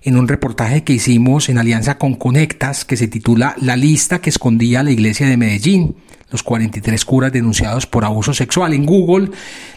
en 0.00 0.16
un 0.16 0.28
reportaje 0.28 0.82
que 0.82 0.94
hicimos 0.94 1.50
en 1.50 1.58
alianza 1.58 1.98
con 1.98 2.14
Conectas, 2.14 2.86
que 2.86 2.96
se 2.96 3.06
titula 3.06 3.54
La 3.60 3.76
lista 3.76 4.22
que 4.22 4.30
escondía 4.30 4.82
la 4.82 4.92
iglesia 4.92 5.28
de 5.28 5.36
Medellín 5.36 5.94
los 6.30 6.42
43 6.42 7.04
curas 7.04 7.32
denunciados 7.32 7.86
por 7.86 8.06
abuso 8.06 8.32
sexual. 8.32 8.72
En 8.72 8.86
Google 8.86 9.30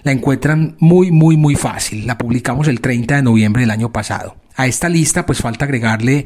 la 0.04 0.14
encuentran 0.14 0.78
muy, 0.80 1.12
muy, 1.12 1.36
muy 1.36 1.56
fácil. 1.56 2.08
La 2.08 2.18
publicamos 2.18 2.70
el 2.70 2.80
30 2.80 3.18
de 3.18 3.22
noviembre 3.22 3.64
del 3.64 3.72
año 3.72 3.92
pasado. 3.92 4.38
A 4.58 4.66
esta 4.66 4.90
lista 4.90 5.28
pues 5.28 5.40
falta 5.40 5.66
agregarle 5.66 6.26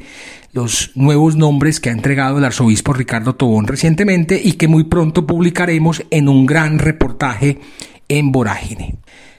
los 0.53 0.91
nuevos 0.95 1.35
nombres 1.35 1.81
que 1.81 1.89
ha 1.89 1.91
entregado 1.91 2.37
el 2.37 2.45
arzobispo 2.45 2.93
Ricardo 2.93 3.35
Tobón 3.35 3.67
recientemente 3.67 4.41
y 4.41 4.53
que 4.53 4.69
muy 4.69 4.85
pronto 4.85 5.27
publicaremos 5.27 6.03
en 6.11 6.29
un 6.29 6.45
gran 6.45 6.79
reportaje 6.79 7.59
en 8.07 8.31
Vorágine. 8.31 8.95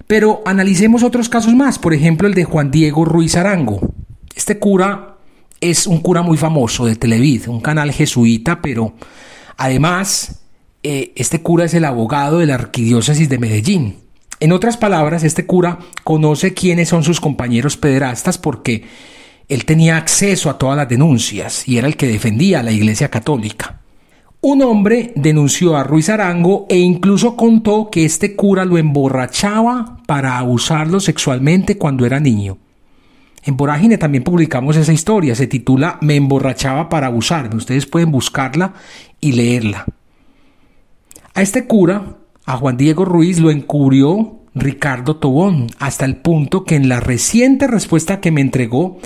Pero 0.06 0.42
analicemos 0.44 1.02
otros 1.02 1.30
casos 1.30 1.54
más, 1.54 1.78
por 1.78 1.94
ejemplo 1.94 2.28
el 2.28 2.34
de 2.34 2.44
Juan 2.44 2.70
Diego 2.70 3.06
Ruiz 3.06 3.34
Arango. 3.34 3.80
Este 4.34 4.58
cura 4.58 5.16
es 5.62 5.86
un 5.86 6.00
cura 6.00 6.20
muy 6.20 6.36
famoso 6.36 6.84
de 6.84 6.96
Televid, 6.96 7.48
un 7.48 7.62
canal 7.62 7.92
jesuita, 7.92 8.60
pero 8.60 8.92
además 9.56 10.42
eh, 10.82 11.12
este 11.16 11.40
cura 11.40 11.64
es 11.64 11.72
el 11.72 11.86
abogado 11.86 12.40
de 12.40 12.46
la 12.46 12.56
arquidiócesis 12.56 13.30
de 13.30 13.38
Medellín. 13.38 14.01
En 14.42 14.50
otras 14.50 14.76
palabras, 14.76 15.22
este 15.22 15.46
cura 15.46 15.78
conoce 16.02 16.52
quiénes 16.52 16.88
son 16.88 17.04
sus 17.04 17.20
compañeros 17.20 17.76
pederastas 17.76 18.38
porque 18.38 18.82
él 19.48 19.64
tenía 19.64 19.96
acceso 19.96 20.50
a 20.50 20.58
todas 20.58 20.76
las 20.76 20.88
denuncias 20.88 21.68
y 21.68 21.78
era 21.78 21.86
el 21.86 21.96
que 21.96 22.08
defendía 22.08 22.58
a 22.58 22.64
la 22.64 22.72
Iglesia 22.72 23.08
Católica. 23.08 23.82
Un 24.40 24.62
hombre 24.62 25.12
denunció 25.14 25.76
a 25.76 25.84
Ruiz 25.84 26.08
Arango 26.08 26.66
e 26.68 26.76
incluso 26.76 27.36
contó 27.36 27.88
que 27.88 28.04
este 28.04 28.34
cura 28.34 28.64
lo 28.64 28.78
emborrachaba 28.78 29.98
para 30.08 30.38
abusarlo 30.38 30.98
sexualmente 30.98 31.78
cuando 31.78 32.04
era 32.04 32.18
niño. 32.18 32.58
En 33.44 33.56
Vorágine 33.56 33.96
también 33.96 34.24
publicamos 34.24 34.74
esa 34.74 34.92
historia, 34.92 35.36
se 35.36 35.46
titula 35.46 35.98
Me 36.00 36.16
emborrachaba 36.16 36.88
para 36.88 37.06
abusarme. 37.06 37.54
Ustedes 37.54 37.86
pueden 37.86 38.10
buscarla 38.10 38.74
y 39.20 39.34
leerla. 39.34 39.86
A 41.32 41.42
este 41.42 41.68
cura, 41.68 42.16
a 42.44 42.56
Juan 42.56 42.76
Diego 42.76 43.04
Ruiz, 43.04 43.38
lo 43.38 43.50
encubrió 43.50 44.40
Ricardo 44.54 45.16
Tobón, 45.16 45.68
hasta 45.78 46.04
el 46.04 46.16
punto 46.16 46.64
que 46.64 46.76
en 46.76 46.88
la 46.88 47.00
reciente 47.00 47.66
respuesta 47.66 48.20
que 48.20 48.30
me 48.30 48.40
entregó, 48.40 48.98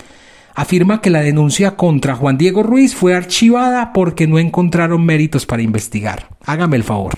afirma 0.55 1.01
que 1.01 1.11
la 1.11 1.21
denuncia 1.21 1.77
contra 1.77 2.17
Juan 2.17 2.39
Diego 2.39 2.63
Ruiz 2.63 2.95
fue 2.95 3.15
archivada 3.15 3.93
porque 3.93 4.27
no 4.27 4.39
encontraron 4.39 5.05
méritos 5.05 5.47
para 5.47 5.63
investigar. 5.63 6.29
Hágame 6.45 6.77
el 6.77 6.85
favor. 6.85 7.15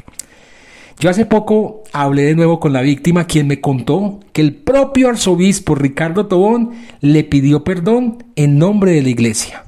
Yo 1.01 1.09
hace 1.09 1.25
poco 1.27 1.85
hablé 1.93 2.23
de 2.23 2.35
nuevo 2.35 2.59
con 2.59 2.73
la 2.73 2.83
víctima, 2.83 3.29
quien 3.29 3.47
me 3.47 3.61
contó 3.61 4.19
que 4.33 4.41
el 4.41 4.57
propio 4.57 5.09
arzobispo 5.09 5.77
Ricardo 5.77 6.27
Tobón 6.27 6.73
le 7.01 7.23
pidió 7.23 7.63
perdón 7.63 8.25
en 8.35 8.59
nombre 8.59 8.91
de 8.91 9.03
la 9.03 9.09
iglesia. 9.11 9.68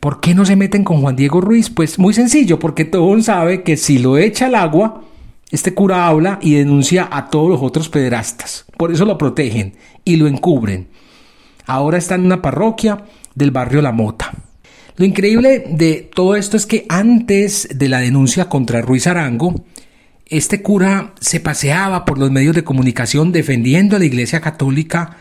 ¿Por 0.00 0.20
qué 0.20 0.34
no 0.34 0.44
se 0.44 0.54
meten 0.54 0.84
con 0.84 1.00
Juan 1.00 1.16
Diego 1.16 1.40
Ruiz? 1.40 1.70
Pues 1.70 1.98
muy 1.98 2.14
sencillo, 2.14 2.58
porque 2.58 2.84
Tobón 2.84 3.22
sabe 3.22 3.62
que 3.62 3.76
si 3.76 3.98
lo 3.98 4.16
echa 4.16 4.46
al 4.46 4.54
agua, 4.54 5.02
este 5.50 5.74
cura 5.74 6.06
habla 6.06 6.38
y 6.40 6.54
denuncia 6.54 7.08
a 7.10 7.30
todos 7.30 7.48
los 7.50 7.62
otros 7.62 7.88
pederastas. 7.88 8.64
Por 8.76 8.92
eso 8.92 9.04
lo 9.04 9.18
protegen 9.18 9.74
y 10.04 10.16
lo 10.16 10.28
encubren. 10.28 10.88
Ahora 11.66 11.98
está 11.98 12.14
en 12.14 12.26
una 12.26 12.40
parroquia 12.40 13.04
del 13.34 13.50
barrio 13.50 13.82
La 13.82 13.92
Mota. 13.92 14.32
Lo 14.96 15.04
increíble 15.04 15.64
de 15.68 16.10
todo 16.14 16.36
esto 16.36 16.56
es 16.56 16.66
que 16.66 16.86
antes 16.88 17.68
de 17.74 17.88
la 17.88 18.00
denuncia 18.00 18.48
contra 18.48 18.80
Ruiz 18.80 19.06
Arango, 19.06 19.64
este 20.26 20.62
cura 20.62 21.14
se 21.20 21.40
paseaba 21.40 22.04
por 22.04 22.18
los 22.18 22.30
medios 22.30 22.54
de 22.54 22.64
comunicación 22.64 23.32
defendiendo 23.32 23.96
a 23.96 23.98
la 23.98 24.04
Iglesia 24.04 24.40
Católica 24.40 25.16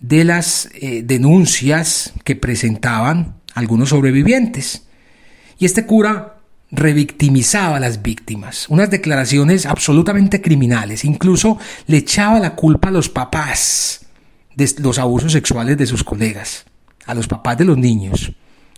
de 0.00 0.24
las 0.24 0.68
eh, 0.74 1.02
denuncias 1.04 2.12
que 2.24 2.36
presentaban 2.36 3.41
algunos 3.54 3.90
sobrevivientes. 3.90 4.86
Y 5.58 5.66
este 5.66 5.86
cura 5.86 6.38
revictimizaba 6.70 7.76
a 7.76 7.80
las 7.80 8.02
víctimas, 8.02 8.66
unas 8.70 8.90
declaraciones 8.90 9.66
absolutamente 9.66 10.40
criminales, 10.40 11.04
incluso 11.04 11.58
le 11.86 11.98
echaba 11.98 12.40
la 12.40 12.54
culpa 12.56 12.88
a 12.88 12.92
los 12.92 13.10
papás 13.10 14.06
de 14.56 14.68
los 14.78 14.98
abusos 14.98 15.32
sexuales 15.32 15.76
de 15.76 15.86
sus 15.86 16.02
colegas, 16.02 16.64
a 17.06 17.14
los 17.14 17.28
papás 17.28 17.58
de 17.58 17.66
los 17.66 17.76
niños, 17.76 18.32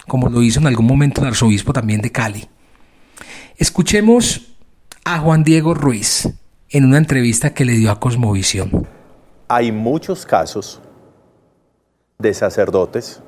como 0.09 0.29
lo 0.29 0.43
hizo 0.43 0.59
en 0.59 0.67
algún 0.67 0.87
momento 0.87 1.21
el 1.21 1.29
arzobispo 1.29 1.73
también 1.73 2.01
de 2.01 2.11
Cali. 2.11 2.49
Escuchemos 3.57 4.57
a 5.05 5.21
Juan 5.21 5.45
Diego 5.45 5.73
Ruiz 5.75 6.29
en 6.71 6.85
una 6.85 6.99
entrevista 6.99 7.55
que 7.55 7.65
le 7.65 7.75
dio 7.75 7.93
a 7.93 8.01
Cosmovisión. 8.01 8.89
Hay 9.47 9.71
muchos 9.71 10.27
casos 10.27 10.81
de 12.19 12.35
sacerdotes 12.35 13.21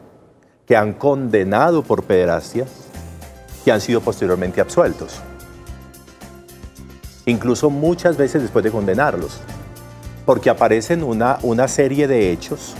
que 0.67 0.77
han 0.77 0.93
condenado 0.93 1.83
por 1.83 2.03
pederastia 2.03 2.67
que 3.65 3.73
han 3.73 3.81
sido 3.81 4.01
posteriormente 4.01 4.61
absueltos. 4.61 5.21
Incluso 7.25 7.71
muchas 7.71 8.17
veces 8.17 8.43
después 8.43 8.65
de 8.65 8.71
condenarlos. 8.71 9.41
Porque 10.25 10.51
aparecen 10.51 11.03
una, 11.03 11.39
una 11.43 11.69
serie 11.69 12.09
de 12.09 12.33
hechos 12.33 12.75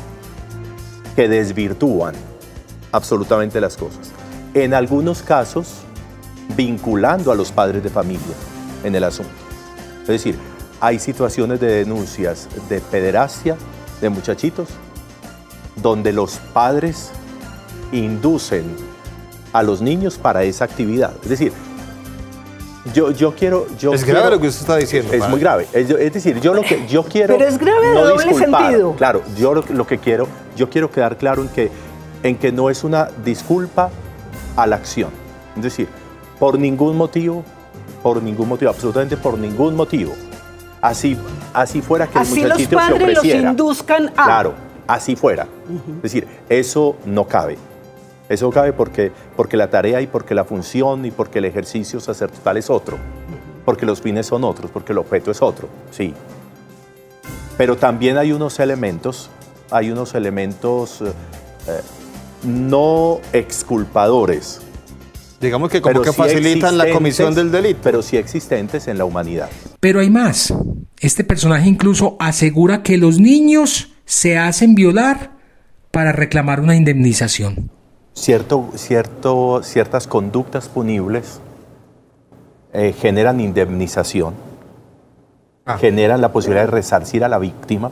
que 1.15 1.29
desvirtúan 1.29 2.15
absolutamente 2.93 3.61
las 3.61 3.77
cosas. 3.77 4.11
En 4.55 4.75
algunos 4.75 5.23
casos, 5.23 5.83
vinculando 6.57 7.33
a 7.33 7.35
los 7.35 7.53
padres 7.53 7.83
de 7.83 7.91
familia 7.91 8.35
en 8.85 8.95
el 8.95 9.05
asunto. 9.05 9.33
Es 10.03 10.09
decir, 10.09 10.39
hay 10.81 10.99
situaciones 10.99 11.61
de 11.61 11.67
denuncias 11.67 12.49
de 12.69 12.81
pederastia 12.81 13.57
de 14.01 14.09
muchachitos 14.09 14.69
donde 15.83 16.13
los 16.13 16.39
padres 16.53 17.11
inducen 17.93 18.65
a 19.53 19.63
los 19.63 19.81
niños 19.81 20.19
para 20.19 20.43
esa 20.45 20.65
actividad. 20.65 21.13
Es 21.23 21.29
decir, 21.29 21.53
yo, 22.93 23.11
yo 23.11 23.35
quiero... 23.35 23.67
Yo 23.79 23.93
es 23.93 24.05
grave 24.05 24.31
lo 24.31 24.41
que 24.41 24.49
usted 24.49 24.63
está 24.63 24.77
diciendo. 24.77 25.13
Es 25.13 25.29
muy 25.29 25.41
grave. 25.41 25.67
Es, 25.73 25.89
decir, 25.89 26.41
yo 26.41 26.55
lo 26.55 26.63
que 26.63 26.87
yo 26.87 27.03
quiero... 27.05 27.37
Pero 27.37 27.49
es 27.49 27.59
grave 27.59 27.89
de 27.89 27.95
doble 27.95 28.35
sentido. 28.35 28.95
Claro, 28.97 29.23
yo 29.37 29.55
lo, 29.55 29.87
que 29.87 29.99
quiero, 29.99 30.29
yo 30.57 30.71
quiero 30.71 30.91
quedar 30.91 31.17
claro 31.17 31.43
en 31.43 31.49
que, 31.49 31.71
en 32.23 32.37
que 32.37 32.53
no 32.53 32.71
es 32.71 32.85
una 32.85 33.09
disculpa 33.25 33.91
a 34.57 34.67
la 34.67 34.77
acción. 34.77 35.11
Es 35.57 35.63
decir, 35.63 35.89
por 36.39 36.59
ningún 36.59 36.97
motivo, 36.97 37.45
por 38.03 38.23
ningún 38.23 38.49
motivo, 38.49 38.71
absolutamente 38.71 39.17
por 39.17 39.39
ningún 39.39 39.75
motivo. 39.75 40.15
Así, 40.81 41.17
así 41.53 41.81
fuera 41.81 42.07
que 42.07 42.19
así 42.19 42.43
el 42.43 42.49
muchachito 42.49 42.77
los 42.77 42.85
padres 42.85 42.99
se 42.99 43.19
ofreciera. 43.19 43.41
los 43.41 43.51
induzcan 43.51 44.13
a... 44.17 44.25
Claro, 44.25 44.55
así 44.87 45.17
fuera. 45.17 45.49
Es 45.97 46.03
decir, 46.03 46.29
eso 46.49 46.97
no 47.05 47.27
cabe. 47.27 47.57
Eso 48.29 48.51
cabe 48.51 48.73
porque, 48.73 49.13
porque 49.37 49.57
la 49.57 49.71
tarea 49.71 50.01
y 50.01 50.07
porque 50.07 50.35
la 50.35 50.45
función 50.45 51.05
y 51.05 51.11
porque 51.11 51.39
el 51.39 51.45
ejercicio 51.45 52.01
sacerdotal 52.01 52.57
es 52.57 52.71
otro. 52.71 52.99
Porque 53.65 53.87
los 53.87 54.01
fines 54.01 54.27
son 54.27 54.45
otros, 54.45 54.71
porque 54.71 54.93
el 54.93 54.99
objeto 54.99 55.31
es 55.31 55.43
otro, 55.43 55.69
sí. 55.91 56.15
Pero 57.57 57.77
también 57.77 58.19
hay 58.19 58.33
unos 58.33 58.59
elementos, 58.61 59.31
hay 59.71 59.91
unos 59.91 60.15
elementos 60.15 61.01
eh, 61.01 61.13
eh, 61.69 61.81
no 62.45 63.21
exculpadores. 63.33 64.61
Digamos 65.41 65.71
que 65.71 65.81
como 65.81 66.03
que 66.03 66.13
facilitan 66.13 66.79
la 66.79 66.91
comisión 66.91 67.35
del 67.35 67.51
delito. 67.51 67.81
Pero 67.83 68.03
sí 68.03 68.17
existentes 68.17 68.89
en 68.89 68.99
la 68.99 69.05
humanidad. 69.05 69.51
Pero 69.81 70.01
hay 70.01 70.11
más. 70.11 70.53
Este 70.99 71.25
personaje 71.25 71.69
incluso 71.69 72.17
asegura 72.19 72.83
que 72.83 72.97
los 72.97 73.21
niños 73.21 73.93
se 74.07 74.39
hacen 74.39 74.75
violar 74.75 75.37
para 75.91 76.13
reclamar 76.13 76.61
una 76.61 76.75
indemnización. 76.75 77.71
Cierto, 78.17 78.71
cierto, 78.75 79.61
ciertas 79.63 80.07
conductas 80.07 80.69
punibles 80.69 81.39
eh, 82.73 82.95
generan 82.95 83.41
indemnización, 83.41 84.35
ah. 85.67 85.77
generan 85.77 86.23
la 86.23 86.33
posibilidad 86.33 86.65
de 86.65 86.71
resarcir 86.71 87.25
a 87.25 87.29
la 87.29 87.39
víctima, 87.39 87.91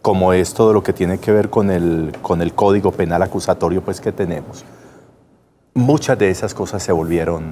como 0.00 0.32
es 0.32 0.54
todo 0.54 0.72
lo 0.72 0.82
que 0.82 0.94
tiene 0.94 1.18
que 1.18 1.32
ver 1.32 1.50
con 1.50 1.70
el, 1.70 2.16
con 2.22 2.40
el 2.40 2.54
código 2.54 2.92
penal 2.92 3.22
acusatorio 3.22 3.82
pues, 3.82 4.00
que 4.00 4.10
tenemos. 4.10 4.64
Muchas 5.74 6.18
de 6.18 6.30
esas 6.30 6.54
cosas 6.54 6.82
se 6.82 6.90
volvieron, 6.90 7.42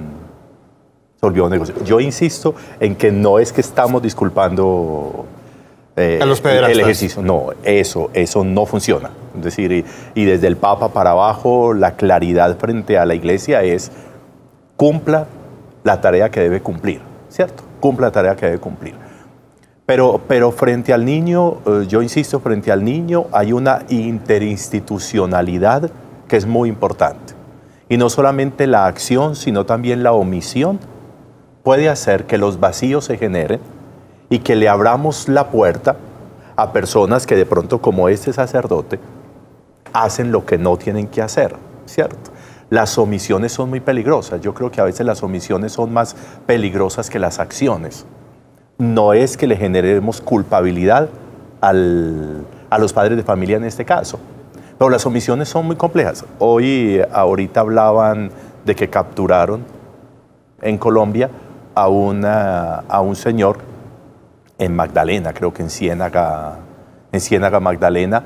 se 1.19 1.25
volvieron 1.25 1.51
negocios. 1.51 1.83
Yo 1.83 1.99
insisto 1.99 2.55
en 2.79 2.95
que 2.95 3.11
no 3.11 3.37
es 3.37 3.53
que 3.53 3.61
estamos 3.61 4.01
disculpando 4.01 5.25
eh, 5.95 6.19
a 6.21 6.25
los 6.25 6.43
el 6.45 6.79
ejercicio. 6.79 7.21
No, 7.21 7.49
eso, 7.63 8.09
eso 8.13 8.43
no 8.43 8.65
funciona. 8.65 9.11
Es 9.35 9.43
decir, 9.43 9.85
y, 10.15 10.25
desde 10.25 10.47
el 10.47 10.57
Papa 10.57 10.89
para 10.89 11.11
abajo, 11.11 11.73
la 11.73 11.95
claridad 11.95 12.57
frente 12.57 12.97
a 12.97 13.05
la 13.05 13.13
Iglesia 13.13 13.63
es 13.63 13.91
cumpla 14.77 15.27
la 15.83 15.99
tarea 15.99 16.29
que 16.29 16.39
debe 16.39 16.61
cumplir, 16.61 17.01
¿cierto? 17.29 17.63
Cumpla 17.79 18.07
la 18.07 18.11
tarea 18.11 18.35
que 18.35 18.45
debe 18.45 18.59
cumplir. 18.59 18.95
Pero, 19.85 20.21
pero 20.27 20.51
frente 20.51 20.93
al 20.93 21.03
niño, 21.03 21.57
eh, 21.65 21.85
yo 21.87 22.01
insisto, 22.01 22.39
frente 22.39 22.71
al 22.71 22.83
niño 22.83 23.25
hay 23.31 23.51
una 23.51 23.83
interinstitucionalidad 23.89 25.91
que 26.27 26.37
es 26.37 26.45
muy 26.45 26.69
importante. 26.69 27.33
Y 27.89 27.97
no 27.97 28.09
solamente 28.09 28.67
la 28.67 28.85
acción, 28.85 29.35
sino 29.35 29.65
también 29.65 30.03
la 30.03 30.13
omisión 30.13 30.79
puede 31.63 31.89
hacer 31.89 32.25
que 32.25 32.37
los 32.37 32.61
vacíos 32.61 33.05
se 33.05 33.17
generen 33.17 33.59
y 34.31 34.39
que 34.39 34.55
le 34.55 34.69
abramos 34.69 35.27
la 35.27 35.49
puerta 35.49 35.97
a 36.55 36.71
personas 36.71 37.27
que 37.27 37.35
de 37.35 37.45
pronto, 37.45 37.81
como 37.81 38.07
este 38.07 38.31
sacerdote, 38.31 38.97
hacen 39.91 40.31
lo 40.31 40.45
que 40.45 40.57
no 40.57 40.77
tienen 40.77 41.07
que 41.07 41.21
hacer, 41.21 41.55
¿cierto? 41.85 42.31
Las 42.69 42.97
omisiones 42.97 43.51
son 43.51 43.69
muy 43.69 43.81
peligrosas. 43.81 44.39
Yo 44.39 44.53
creo 44.53 44.71
que 44.71 44.79
a 44.79 44.85
veces 44.85 45.05
las 45.05 45.21
omisiones 45.21 45.73
son 45.73 45.91
más 45.91 46.15
peligrosas 46.45 47.09
que 47.09 47.19
las 47.19 47.39
acciones. 47.39 48.05
No 48.77 49.11
es 49.11 49.35
que 49.35 49.47
le 49.47 49.57
generemos 49.57 50.21
culpabilidad 50.21 51.09
a 51.59 51.73
los 51.73 52.93
padres 52.93 53.17
de 53.17 53.23
familia 53.23 53.57
en 53.57 53.65
este 53.65 53.83
caso, 53.83 54.17
pero 54.79 54.89
las 54.89 55.05
omisiones 55.05 55.49
son 55.49 55.67
muy 55.67 55.75
complejas. 55.75 56.23
Hoy, 56.39 57.01
ahorita 57.11 57.59
hablaban 57.59 58.31
de 58.63 58.75
que 58.75 58.89
capturaron 58.89 59.65
en 60.61 60.77
Colombia 60.77 61.29
a, 61.75 61.89
una, 61.89 62.75
a 62.87 63.01
un 63.01 63.17
señor 63.17 63.70
en 64.61 64.75
Magdalena, 64.75 65.33
creo 65.33 65.51
que 65.51 65.63
en 65.63 65.71
Ciénaga, 65.71 66.59
en 67.11 67.19
Ciénaga 67.19 67.59
Magdalena, 67.59 68.23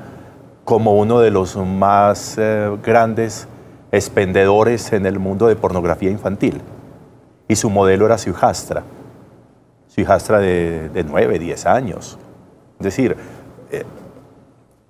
como 0.64 0.98
uno 0.98 1.20
de 1.20 1.30
los 1.30 1.56
más 1.56 2.36
eh, 2.36 2.76
grandes 2.82 3.48
expendedores 3.90 4.92
en 4.92 5.06
el 5.06 5.18
mundo 5.18 5.46
de 5.46 5.56
pornografía 5.56 6.10
infantil. 6.10 6.60
Y 7.48 7.56
su 7.56 7.70
modelo 7.70 8.04
era 8.04 8.18
su 8.18 8.30
hijastra, 8.30 8.82
su 9.88 10.02
hijastra 10.02 10.38
de, 10.38 10.90
de 10.90 11.04
9, 11.04 11.38
10 11.38 11.64
años. 11.64 12.18
Es 12.80 12.84
decir, 12.84 13.16
eh, 13.70 13.84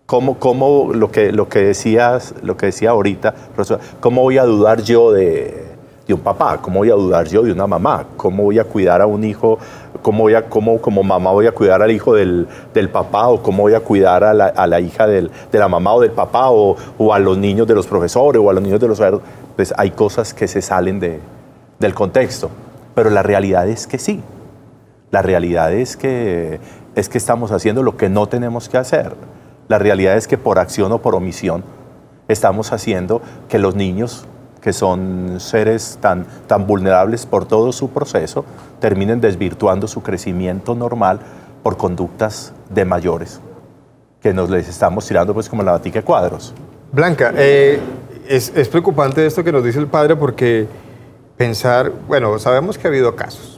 ¿cómo, 0.04 0.40
cómo, 0.40 0.90
lo, 0.92 1.12
que, 1.12 1.30
lo, 1.30 1.48
que 1.48 1.60
decías, 1.60 2.34
lo 2.42 2.56
que 2.56 2.66
decía 2.66 2.90
ahorita, 2.90 3.36
¿cómo 4.00 4.22
voy 4.22 4.38
a 4.38 4.44
dudar 4.44 4.82
yo 4.82 5.12
de, 5.12 5.65
de 6.06 6.14
un 6.14 6.20
papá? 6.20 6.58
¿Cómo 6.62 6.80
voy 6.80 6.90
a 6.90 6.94
dudar 6.94 7.26
yo 7.26 7.42
de 7.42 7.52
una 7.52 7.66
mamá? 7.66 8.06
¿Cómo 8.16 8.44
voy 8.44 8.58
a 8.58 8.64
cuidar 8.64 9.02
a 9.02 9.06
un 9.06 9.24
hijo? 9.24 9.58
¿Cómo, 10.02 10.24
voy 10.24 10.34
a, 10.34 10.48
cómo 10.48 10.80
como 10.80 11.02
mamá 11.02 11.32
voy 11.32 11.46
a 11.46 11.52
cuidar 11.52 11.82
al 11.82 11.90
hijo 11.90 12.14
del, 12.14 12.46
del 12.72 12.88
papá? 12.88 13.28
¿O 13.28 13.42
cómo 13.42 13.64
voy 13.64 13.74
a 13.74 13.80
cuidar 13.80 14.22
a 14.22 14.32
la, 14.32 14.46
a 14.46 14.66
la 14.66 14.80
hija 14.80 15.06
del, 15.06 15.30
de 15.50 15.58
la 15.58 15.68
mamá 15.68 15.94
o 15.94 16.00
del 16.00 16.12
papá? 16.12 16.50
O, 16.50 16.76
o, 16.96 17.12
a 17.12 17.18
los 17.18 17.36
niños 17.36 17.66
de 17.66 17.74
los 17.74 17.86
profesores? 17.86 18.40
¿O 18.40 18.48
a 18.48 18.52
los 18.52 18.62
niños 18.62 18.80
de 18.80 18.88
los... 18.88 19.02
Pues 19.56 19.74
hay 19.76 19.90
cosas 19.90 20.32
que 20.32 20.46
se 20.46 20.62
salen 20.62 21.00
de, 21.00 21.20
del 21.80 21.94
contexto. 21.94 22.50
Pero 22.94 23.10
la 23.10 23.22
realidad 23.22 23.68
es 23.68 23.86
que 23.86 23.98
sí. 23.98 24.22
La 25.10 25.22
realidad 25.22 25.72
es 25.72 25.96
que, 25.96 26.60
es 26.94 27.08
que 27.08 27.18
estamos 27.18 27.50
haciendo 27.50 27.82
lo 27.82 27.96
que 27.96 28.08
no 28.08 28.28
tenemos 28.28 28.68
que 28.68 28.78
hacer. 28.78 29.14
La 29.68 29.78
realidad 29.78 30.16
es 30.16 30.28
que 30.28 30.38
por 30.38 30.60
acción 30.60 30.92
o 30.92 30.98
por 30.98 31.16
omisión 31.16 31.64
estamos 32.28 32.72
haciendo 32.72 33.20
que 33.48 33.58
los 33.58 33.74
niños 33.74 34.26
que 34.66 34.72
son 34.72 35.38
seres 35.38 35.96
tan, 36.00 36.26
tan 36.48 36.66
vulnerables 36.66 37.24
por 37.24 37.46
todo 37.46 37.70
su 37.70 37.90
proceso, 37.90 38.44
terminen 38.80 39.20
desvirtuando 39.20 39.86
su 39.86 40.02
crecimiento 40.02 40.74
normal 40.74 41.20
por 41.62 41.76
conductas 41.76 42.52
de 42.68 42.84
mayores, 42.84 43.40
que 44.20 44.34
nos 44.34 44.50
les 44.50 44.68
estamos 44.68 45.06
tirando 45.06 45.32
pues 45.32 45.48
como 45.48 45.62
la 45.62 45.70
batica 45.70 46.00
de 46.00 46.04
cuadros. 46.04 46.52
Blanca, 46.90 47.32
eh, 47.36 47.78
es, 48.28 48.52
es 48.56 48.66
preocupante 48.66 49.24
esto 49.24 49.44
que 49.44 49.52
nos 49.52 49.62
dice 49.62 49.78
el 49.78 49.86
padre 49.86 50.16
porque 50.16 50.66
pensar, 51.36 51.92
bueno, 52.08 52.36
sabemos 52.40 52.76
que 52.76 52.88
ha 52.88 52.90
habido 52.90 53.14
casos, 53.14 53.55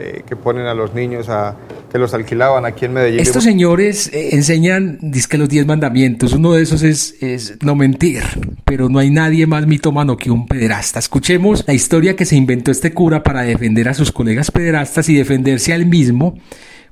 eh, 0.00 0.22
que 0.24 0.36
ponen 0.36 0.66
a 0.66 0.74
los 0.74 0.94
niños 0.94 1.28
a 1.28 1.56
que 1.90 1.98
los 1.98 2.14
alquilaban 2.14 2.64
aquí 2.64 2.84
en 2.84 2.92
Medellín. 2.92 3.18
Estos 3.18 3.42
señores 3.42 4.08
eh, 4.12 4.28
enseñan, 4.36 5.00
que 5.28 5.38
los 5.38 5.48
diez 5.48 5.66
mandamientos. 5.66 6.34
Uno 6.34 6.52
de 6.52 6.62
esos 6.62 6.84
es, 6.84 7.16
es, 7.20 7.58
no 7.64 7.74
mentir, 7.74 8.22
pero 8.64 8.88
no 8.88 9.00
hay 9.00 9.10
nadie 9.10 9.48
más 9.48 9.66
mitómano 9.66 10.16
que 10.16 10.30
un 10.30 10.46
pederasta. 10.46 11.00
Escuchemos 11.00 11.64
la 11.66 11.74
historia 11.74 12.14
que 12.14 12.26
se 12.26 12.36
inventó 12.36 12.70
este 12.70 12.92
cura 12.94 13.24
para 13.24 13.42
defender 13.42 13.88
a 13.88 13.94
sus 13.94 14.12
colegas 14.12 14.52
pederastas 14.52 15.08
y 15.08 15.16
defenderse 15.16 15.72
al 15.72 15.86
mismo, 15.86 16.38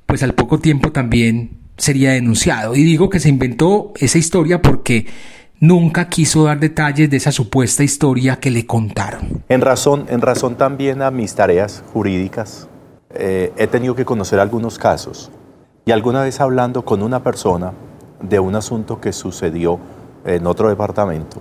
pues 0.05 0.21
al 0.21 0.33
poco 0.33 0.59
tiempo 0.59 0.91
también 0.91 1.51
sería 1.77 2.11
denunciado. 2.11 2.75
Y 2.75 2.83
digo 2.83 3.09
que 3.09 3.21
se 3.21 3.29
inventó 3.29 3.93
esa 4.01 4.17
historia 4.17 4.61
porque 4.61 5.05
nunca 5.61 6.09
quiso 6.09 6.43
dar 6.43 6.59
detalles 6.59 7.09
de 7.09 7.15
esa 7.15 7.31
supuesta 7.31 7.85
historia 7.85 8.35
que 8.41 8.51
le 8.51 8.65
contaron. 8.65 9.43
En 9.47 9.61
razón, 9.61 10.07
en 10.09 10.19
razón 10.19 10.57
también 10.57 11.01
a 11.01 11.09
mis 11.09 11.35
tareas 11.35 11.85
jurídicas 11.93 12.67
eh, 13.11 13.53
he 13.57 13.67
tenido 13.67 13.95
que 13.95 14.05
conocer 14.05 14.39
algunos 14.39 14.77
casos. 14.77 15.31
Y 15.85 15.91
alguna 15.91 16.21
vez 16.21 16.41
hablando 16.41 16.83
con 16.83 17.01
una 17.01 17.23
persona 17.23 17.73
de 18.21 18.39
un 18.39 18.55
asunto 18.55 18.99
que 18.99 19.13
sucedió 19.13 19.79
en 20.25 20.45
otro 20.47 20.69
departamento, 20.69 21.37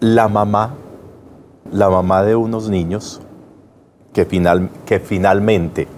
la 0.00 0.28
mamá, 0.28 0.74
la 1.70 1.88
mamá 1.88 2.22
de 2.22 2.36
unos 2.36 2.68
niños 2.68 3.20
que, 4.12 4.24
final, 4.24 4.68
que 4.84 5.00
finalmente 5.00 5.88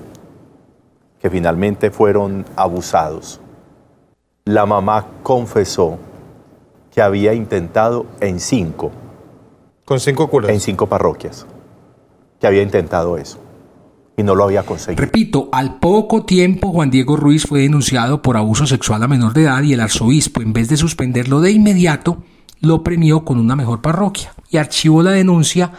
que 1.20 1.30
finalmente 1.30 1.90
fueron 1.90 2.44
abusados, 2.56 3.40
la 4.44 4.66
mamá 4.66 5.06
confesó 5.22 5.98
que 6.92 7.02
había 7.02 7.34
intentado 7.34 8.06
en 8.20 8.38
cinco. 8.38 8.92
Con 9.84 9.98
cinco 9.98 10.28
curas. 10.28 10.50
En 10.50 10.60
cinco 10.60 10.86
parroquias. 10.86 11.46
Que 12.40 12.46
había 12.46 12.62
intentado 12.62 13.16
eso. 13.16 13.38
Y 14.16 14.22
no 14.22 14.34
lo 14.34 14.44
había 14.44 14.62
conseguido. 14.62 15.00
Repito, 15.00 15.48
al 15.52 15.78
poco 15.78 16.24
tiempo 16.24 16.72
Juan 16.72 16.90
Diego 16.90 17.16
Ruiz 17.16 17.46
fue 17.46 17.60
denunciado 17.60 18.22
por 18.22 18.36
abuso 18.36 18.66
sexual 18.66 19.02
a 19.02 19.08
menor 19.08 19.34
de 19.34 19.42
edad 19.42 19.62
y 19.62 19.74
el 19.74 19.80
arzobispo, 19.80 20.40
en 20.40 20.52
vez 20.52 20.68
de 20.68 20.76
suspenderlo 20.76 21.40
de 21.40 21.50
inmediato, 21.50 22.22
lo 22.60 22.82
premió 22.82 23.24
con 23.24 23.38
una 23.38 23.56
mejor 23.56 23.82
parroquia 23.82 24.32
y 24.50 24.56
archivó 24.56 25.02
la 25.02 25.10
denuncia 25.10 25.72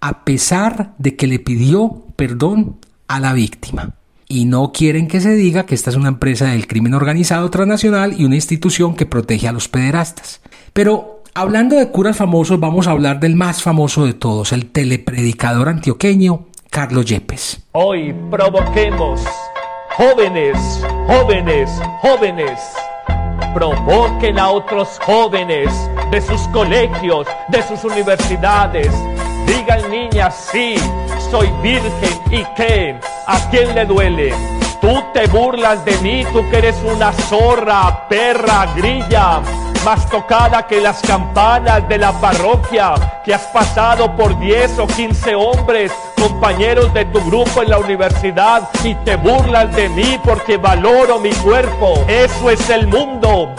a 0.00 0.24
pesar 0.24 0.94
de 0.98 1.16
que 1.16 1.26
le 1.26 1.38
pidió 1.38 2.04
perdón 2.16 2.76
a 3.08 3.20
la 3.20 3.32
víctima. 3.32 3.94
Y 4.28 4.44
no 4.44 4.70
quieren 4.72 5.08
que 5.08 5.20
se 5.20 5.34
diga 5.34 5.66
que 5.66 5.74
esta 5.74 5.90
es 5.90 5.96
una 5.96 6.08
empresa 6.08 6.46
del 6.46 6.68
crimen 6.68 6.94
organizado 6.94 7.50
transnacional 7.50 8.14
y 8.18 8.24
una 8.24 8.36
institución 8.36 8.94
que 8.94 9.04
protege 9.04 9.48
a 9.48 9.52
los 9.52 9.68
pederastas. 9.68 10.40
Pero 10.72 11.24
hablando 11.34 11.76
de 11.76 11.90
curas 11.90 12.16
famosos, 12.16 12.60
vamos 12.60 12.86
a 12.86 12.92
hablar 12.92 13.18
del 13.18 13.34
más 13.34 13.62
famoso 13.62 14.06
de 14.06 14.14
todos, 14.14 14.52
el 14.52 14.70
telepredicador 14.70 15.68
antioqueño 15.68 16.46
Carlos 16.70 17.04
Yepes. 17.04 17.60
Hoy 17.72 18.14
provoquemos, 18.30 19.20
jóvenes, 19.96 20.56
jóvenes, 21.08 21.68
jóvenes 22.00 22.60
provoquen 23.52 24.38
a 24.38 24.50
otros 24.50 24.98
jóvenes 25.04 25.68
de 26.12 26.20
sus 26.20 26.40
colegios, 26.48 27.26
de 27.48 27.62
sus 27.64 27.82
universidades. 27.84 28.92
Digan 29.46 29.90
niñas, 29.90 30.48
sí, 30.52 30.76
soy 31.30 31.48
virgen 31.62 32.20
y 32.30 32.44
qué, 32.56 32.98
¿a 33.26 33.50
quién 33.50 33.74
le 33.74 33.84
duele? 33.84 34.32
Tú 34.80 35.02
te 35.12 35.26
burlas 35.26 35.84
de 35.84 35.96
mí, 35.98 36.24
tú 36.32 36.48
que 36.50 36.58
eres 36.58 36.76
una 36.84 37.12
zorra, 37.12 38.08
perra, 38.08 38.72
grilla, 38.76 39.42
más 39.84 40.08
tocada 40.08 40.66
que 40.66 40.80
las 40.80 41.00
campanas 41.00 41.88
de 41.88 41.98
la 41.98 42.12
parroquia, 42.12 42.94
que 43.24 43.34
has 43.34 43.42
pasado 43.48 44.14
por 44.16 44.38
10 44.38 44.78
o 44.78 44.86
15 44.86 45.34
hombres, 45.34 45.92
compañeros 46.16 46.92
de 46.92 47.04
tu 47.06 47.20
grupo 47.24 47.62
en 47.62 47.70
la 47.70 47.78
universidad, 47.78 48.68
y 48.84 48.94
te 48.96 49.16
burlas 49.16 49.74
de 49.74 49.88
mí 49.88 50.18
porque 50.24 50.56
valoro 50.56 51.18
mi 51.18 51.30
cuerpo. 51.30 52.04
Eso 52.08 52.50
es 52.50 52.68
el 52.70 52.86
mundo 52.86 53.54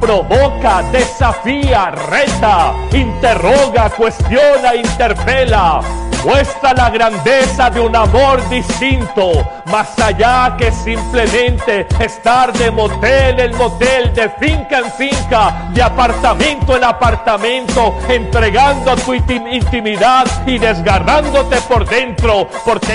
provoca, 0.00 0.82
desafía, 0.90 1.92
reta, 1.92 2.74
interroga, 2.92 3.88
cuestiona, 3.90 4.74
interpela. 4.74 5.80
Muestra 6.24 6.72
la 6.72 6.88
grandeza 6.88 7.68
de 7.68 7.80
un 7.80 7.96
amor 7.96 8.48
distinto, 8.48 9.32
más 9.66 9.98
allá 9.98 10.56
que 10.56 10.70
simplemente 10.70 11.84
estar 11.98 12.52
de 12.52 12.70
motel 12.70 13.40
en 13.40 13.56
motel, 13.56 14.14
de 14.14 14.30
finca 14.38 14.78
en 14.78 14.92
finca, 14.92 15.70
de 15.74 15.82
apartamento 15.82 16.76
en 16.76 16.84
apartamento, 16.84 17.96
entregando 18.08 18.94
tu 18.96 19.14
intimidad 19.14 20.26
y 20.46 20.58
desgarrándote 20.58 21.56
por 21.68 21.88
dentro, 21.88 22.48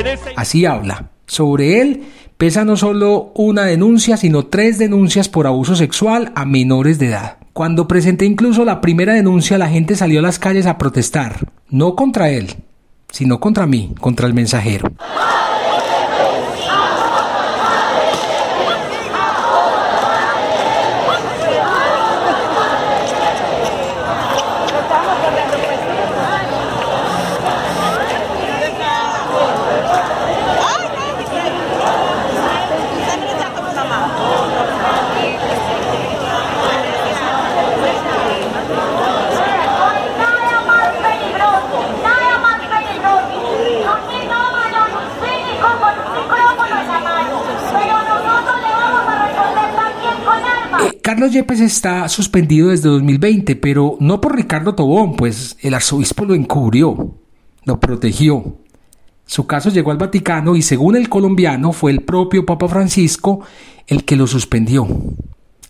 ese... 0.06 0.34
Así 0.38 0.66
habla. 0.66 1.10
Sobre 1.26 1.82
él 1.82 2.04
pesa 2.38 2.64
no 2.64 2.78
solo 2.78 3.34
una 3.36 3.66
denuncia, 3.66 4.16
sino 4.16 4.46
tres 4.46 4.78
denuncias 4.78 5.28
por 5.28 5.48
abuso 5.48 5.76
sexual 5.76 6.32
a 6.36 6.46
menores 6.46 6.98
de 6.98 7.08
edad. 7.08 7.38
Cuando 7.52 7.90
presenté 7.90 8.24
incluso 8.24 8.64
la 8.64 8.80
primera 8.80 9.14
denuncia, 9.14 9.58
la 9.58 9.68
gente 9.68 9.98
salió 9.98 10.20
a 10.20 10.24
las 10.24 10.40
calles 10.40 10.66
a 10.66 10.78
protestar, 10.78 11.40
no 11.70 11.96
contra 11.96 12.30
él, 12.30 12.56
sino 13.12 13.40
contra 13.40 13.66
mí, 13.68 13.94
contra 14.00 14.28
el 14.28 14.34
mensajero. 14.34 14.90
Carlos 51.30 51.60
está 51.60 52.08
suspendido 52.08 52.70
desde 52.70 52.90
2020, 52.90 53.56
pero 53.58 53.98
no 54.00 54.22
por 54.22 54.36
Ricardo 54.36 54.76
Tobón, 54.76 55.16
pues 55.16 55.58
el 55.62 55.74
arzobispo 55.74 56.24
lo 56.24 56.34
encubrió, 56.36 57.16
lo 57.66 57.80
protegió. 57.80 58.58
Su 59.26 59.46
caso 59.46 59.70
llegó 59.70 59.92
al 59.92 59.98
Vaticano 59.98 60.56
y 60.56 60.62
según 60.62 60.96
el 60.96 61.10
colombiano 61.10 61.74
fue 61.74 61.92
el 61.92 62.02
propio 62.02 62.46
Papa 62.46 62.70
Francisco 62.70 63.42
el 63.88 64.06
que 64.06 64.16
lo 64.16 64.26
suspendió. 64.26 64.88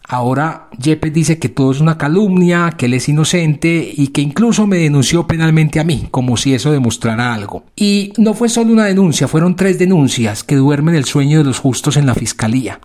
Ahora 0.07 0.69
Yepes 0.77 1.11
dice 1.11 1.39
que 1.39 1.49
todo 1.49 1.71
es 1.71 1.81
una 1.81 1.97
calumnia, 1.97 2.75
que 2.77 2.85
él 2.85 2.93
es 2.93 3.09
inocente 3.09 3.91
y 3.93 4.09
que 4.09 4.21
incluso 4.21 4.67
me 4.67 4.77
denunció 4.77 5.25
penalmente 5.27 5.79
a 5.79 5.83
mí, 5.83 6.07
como 6.11 6.37
si 6.37 6.53
eso 6.53 6.71
demostrara 6.71 7.33
algo. 7.33 7.63
Y 7.75 8.13
no 8.17 8.33
fue 8.35 8.47
solo 8.47 8.71
una 8.71 8.85
denuncia, 8.85 9.27
fueron 9.27 9.55
tres 9.55 9.79
denuncias 9.79 10.43
que 10.43 10.55
duermen 10.55 10.95
el 10.95 11.05
sueño 11.05 11.39
de 11.39 11.43
los 11.45 11.59
justos 11.59 11.97
en 11.97 12.05
la 12.05 12.15
fiscalía. 12.15 12.79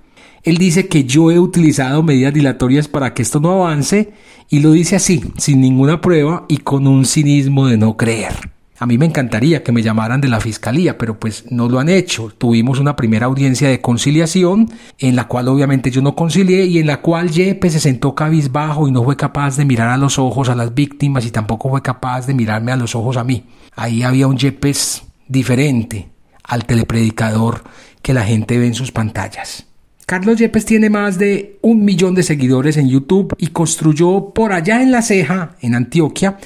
Él 0.44 0.58
dice 0.58 0.88
que 0.88 1.04
yo 1.04 1.30
he 1.30 1.38
utilizado 1.38 2.02
medidas 2.02 2.34
dilatorias 2.34 2.88
para 2.88 3.14
que 3.14 3.22
esto 3.22 3.38
no 3.38 3.52
avance 3.52 4.12
y 4.48 4.58
lo 4.58 4.72
dice 4.72 4.96
así, 4.96 5.22
sin 5.38 5.60
ninguna 5.60 6.00
prueba 6.00 6.46
y 6.48 6.58
con 6.58 6.88
un 6.88 7.04
cinismo 7.04 7.68
de 7.68 7.78
no 7.78 7.96
creer. 7.96 8.52
A 8.80 8.86
mí 8.86 8.98
me 8.98 9.06
encantaría 9.06 9.62
que 9.62 9.70
me 9.70 9.82
llamaran 9.82 10.20
de 10.20 10.26
la 10.26 10.40
fiscalía, 10.40 10.98
pero 10.98 11.20
pues 11.20 11.44
no 11.52 11.68
lo 11.68 11.78
han 11.78 11.88
hecho. 11.88 12.32
Tuvimos 12.36 12.80
una 12.80 12.96
primera 12.96 13.26
audiencia 13.26 13.68
de 13.68 13.80
conciliación, 13.80 14.68
en 14.98 15.14
la 15.14 15.28
cual 15.28 15.46
obviamente 15.46 15.92
yo 15.92 16.02
no 16.02 16.16
concilié 16.16 16.64
y 16.66 16.80
en 16.80 16.88
la 16.88 17.00
cual 17.00 17.30
Yepes 17.30 17.74
se 17.74 17.78
sentó 17.78 18.16
cabizbajo 18.16 18.88
y 18.88 18.90
no 18.90 19.04
fue 19.04 19.16
capaz 19.16 19.56
de 19.56 19.64
mirar 19.64 19.90
a 19.90 19.96
los 19.96 20.18
ojos 20.18 20.48
a 20.48 20.56
las 20.56 20.74
víctimas 20.74 21.24
y 21.24 21.30
tampoco 21.30 21.70
fue 21.70 21.82
capaz 21.82 22.26
de 22.26 22.34
mirarme 22.34 22.72
a 22.72 22.76
los 22.76 22.96
ojos 22.96 23.16
a 23.16 23.22
mí. 23.22 23.44
Ahí 23.76 24.02
había 24.02 24.26
un 24.26 24.36
Yepes 24.36 25.04
diferente 25.28 26.08
al 26.42 26.66
telepredicador 26.66 27.62
que 28.02 28.12
la 28.12 28.24
gente 28.24 28.58
ve 28.58 28.66
en 28.66 28.74
sus 28.74 28.90
pantallas. 28.90 29.71
Carlos 30.06 30.38
Yepes 30.38 30.64
tiene 30.64 30.90
más 30.90 31.18
de 31.18 31.58
un 31.62 31.84
millón 31.84 32.14
de 32.14 32.22
seguidores 32.22 32.76
en 32.76 32.88
YouTube 32.88 33.34
y 33.38 33.48
construyó 33.48 34.30
por 34.34 34.52
allá 34.52 34.82
en 34.82 34.90
La 34.90 35.02
Ceja, 35.02 35.56
en 35.60 35.74
Antioquia, 35.74 36.38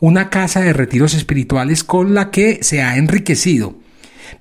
una 0.00 0.28
casa 0.30 0.60
de 0.60 0.72
retiros 0.72 1.14
espirituales 1.14 1.84
con 1.84 2.12
la 2.14 2.30
que 2.30 2.58
se 2.62 2.82
ha 2.82 2.96
enriquecido. 2.96 3.76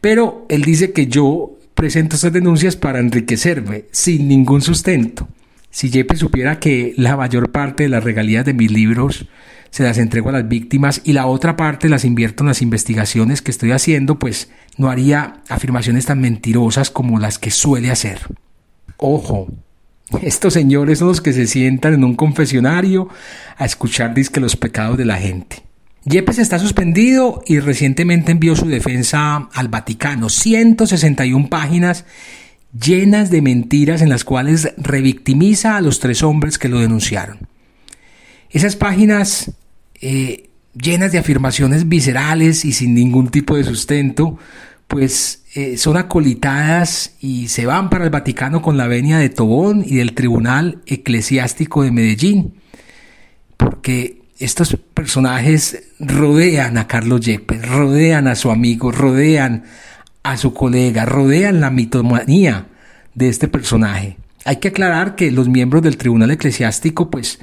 Pero 0.02 0.46
él 0.50 0.64
dice 0.64 0.92
que 0.92 1.08
yo 1.08 1.58
presento 1.76 2.16
estas 2.16 2.34
denuncias 2.34 2.76
para 2.76 3.00
enriquecerme, 3.00 3.86
sin 3.92 4.28
ningún 4.28 4.62
sustento. 4.62 5.30
Si 5.70 5.90
Yepes 5.90 6.20
supiera 6.20 6.60
que 6.60 6.94
la 6.98 7.16
mayor 7.16 7.52
parte 7.52 7.84
de 7.84 7.90
las 7.90 8.04
regalías 8.04 8.46
de 8.46 8.54
mis 8.54 8.72
libros 8.72 9.28
se 9.70 9.84
las 9.84 9.98
entrego 9.98 10.30
a 10.30 10.34
las 10.34 10.48
víctimas 10.48 11.02
y 11.04 11.14
la 11.14 11.26
otra 11.26 11.56
parte 11.56 11.90
las 11.90 12.06
invierto 12.06 12.44
en 12.44 12.50
las 12.50 12.62
investigaciones 12.62 13.42
que 13.42 13.50
estoy 13.50 13.72
haciendo, 13.72 14.20
pues 14.20 14.52
no 14.78 14.90
haría 14.90 15.42
afirmaciones 15.50 16.06
tan 16.06 16.22
mentirosas 16.22 16.92
como 16.92 17.18
las 17.18 17.40
que 17.40 17.50
suele 17.50 17.90
hacer. 17.90 18.20
Ojo, 19.06 19.50
estos 20.22 20.54
señores 20.54 21.00
son 21.00 21.10
los 21.10 21.20
que 21.20 21.34
se 21.34 21.46
sientan 21.46 21.94
en 21.94 22.06
un 22.06 22.16
confesionario 22.16 23.10
a 23.58 23.66
escuchar 23.66 24.14
disque 24.14 24.40
los 24.40 24.56
pecados 24.56 24.98
de 24.98 25.04
la 25.04 25.18
gente. 25.18 25.58
Yepes 26.06 26.40
está 26.40 26.58
suspendido 26.58 27.44
y 27.46 27.60
recientemente 27.60 28.32
envió 28.32 28.56
su 28.56 28.66
defensa 28.66 29.50
al 29.54 29.68
Vaticano. 29.68 30.30
161 30.30 31.50
páginas 31.50 32.06
llenas 32.74 33.30
de 33.30 33.42
mentiras 33.42 34.02
en 34.02 34.08
las 34.08 34.24
cuales 34.24 34.74
revictimiza 34.78 35.76
a 35.76 35.82
los 35.82 36.00
tres 36.00 36.24
hombres 36.24 36.58
que 36.58 36.70
lo 36.70 36.80
denunciaron. 36.80 37.40
Esas 38.52 38.78
páginas 38.78 39.52
eh, 40.00 40.50
llenas 40.82 41.12
de 41.12 41.18
afirmaciones 41.18 41.90
viscerales 41.90 42.64
y 42.64 42.72
sin 42.72 42.94
ningún 42.94 43.28
tipo 43.28 43.58
de 43.58 43.66
sustento, 43.66 44.38
pues 44.88 45.44
eh, 45.56 45.78
son 45.78 45.98
acolitadas 45.98 47.16
y 47.20 47.48
se 47.48 47.66
van 47.66 47.90
para 47.90 48.04
el 48.04 48.10
Vaticano 48.10 48.62
con 48.62 48.78
la 48.78 48.88
venia 48.88 49.18
de 49.18 49.30
Tobón 49.30 49.84
y 49.86 49.96
del 49.96 50.14
Tribunal 50.14 50.82
Eclesiástico 50.86 51.84
de 51.84 51.92
Medellín, 51.92 52.56
porque 53.58 54.22
estos 54.40 54.78
personajes 54.94 55.84
rodean 56.00 56.78
a 56.78 56.88
Carlos 56.88 57.22
Yepes, 57.22 57.68
rodean 57.68 58.28
a 58.28 58.36
su 58.36 58.52
amigo, 58.52 58.92
rodean 58.92 59.64
a 60.24 60.38
su 60.38 60.54
colega, 60.54 61.06
rodean 61.06 61.62
la 61.62 61.70
mitomanía 61.70 62.68
de 63.14 63.30
este 63.30 63.48
personaje. 63.48 64.18
Hay 64.46 64.58
que 64.58 64.70
aclarar 64.70 65.16
que 65.16 65.32
los 65.32 65.48
miembros 65.48 65.84
del 65.84 65.98
Tribunal 65.98 66.32
Eclesiástico, 66.32 67.10
pues, 67.10 67.40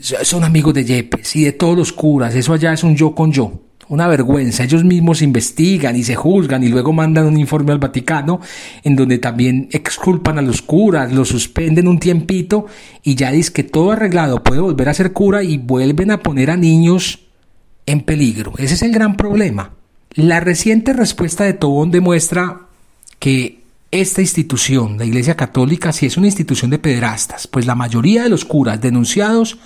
son 0.00 0.44
amigos 0.44 0.74
de 0.74 0.84
Yepes 0.84 1.36
y 1.36 1.44
de 1.44 1.52
todos 1.52 1.76
los 1.76 1.92
curas, 1.92 2.34
eso 2.34 2.52
allá 2.52 2.72
es 2.72 2.84
un 2.84 2.96
yo 2.96 3.14
con 3.14 3.32
yo. 3.32 3.65
Una 3.88 4.08
vergüenza. 4.08 4.64
Ellos 4.64 4.84
mismos 4.84 5.22
investigan 5.22 5.96
y 5.96 6.02
se 6.02 6.14
juzgan 6.14 6.62
y 6.62 6.68
luego 6.68 6.92
mandan 6.92 7.26
un 7.26 7.38
informe 7.38 7.72
al 7.72 7.78
Vaticano 7.78 8.40
en 8.82 8.96
donde 8.96 9.18
también 9.18 9.68
exculpan 9.72 10.38
a 10.38 10.42
los 10.42 10.62
curas, 10.62 11.12
los 11.12 11.28
suspenden 11.28 11.88
un 11.88 11.98
tiempito 11.98 12.66
y 13.02 13.14
ya 13.14 13.30
dice 13.30 13.52
que 13.52 13.62
todo 13.62 13.92
arreglado 13.92 14.42
puede 14.42 14.60
volver 14.60 14.88
a 14.88 14.94
ser 14.94 15.12
cura 15.12 15.42
y 15.42 15.58
vuelven 15.58 16.10
a 16.10 16.20
poner 16.20 16.50
a 16.50 16.56
niños 16.56 17.20
en 17.86 18.00
peligro. 18.00 18.52
Ese 18.58 18.74
es 18.74 18.82
el 18.82 18.92
gran 18.92 19.16
problema. 19.16 19.70
La 20.14 20.40
reciente 20.40 20.92
respuesta 20.92 21.44
de 21.44 21.52
Tobón 21.52 21.90
demuestra 21.90 22.62
que 23.18 23.60
esta 23.90 24.20
institución, 24.20 24.98
la 24.98 25.04
Iglesia 25.04 25.36
Católica, 25.36 25.92
sí 25.92 26.06
es 26.06 26.16
una 26.16 26.26
institución 26.26 26.70
de 26.70 26.78
pederastas, 26.78 27.46
pues 27.46 27.66
la 27.66 27.74
mayoría 27.74 28.24
de 28.24 28.28
los 28.28 28.44
curas 28.44 28.80
denunciados 28.80 29.58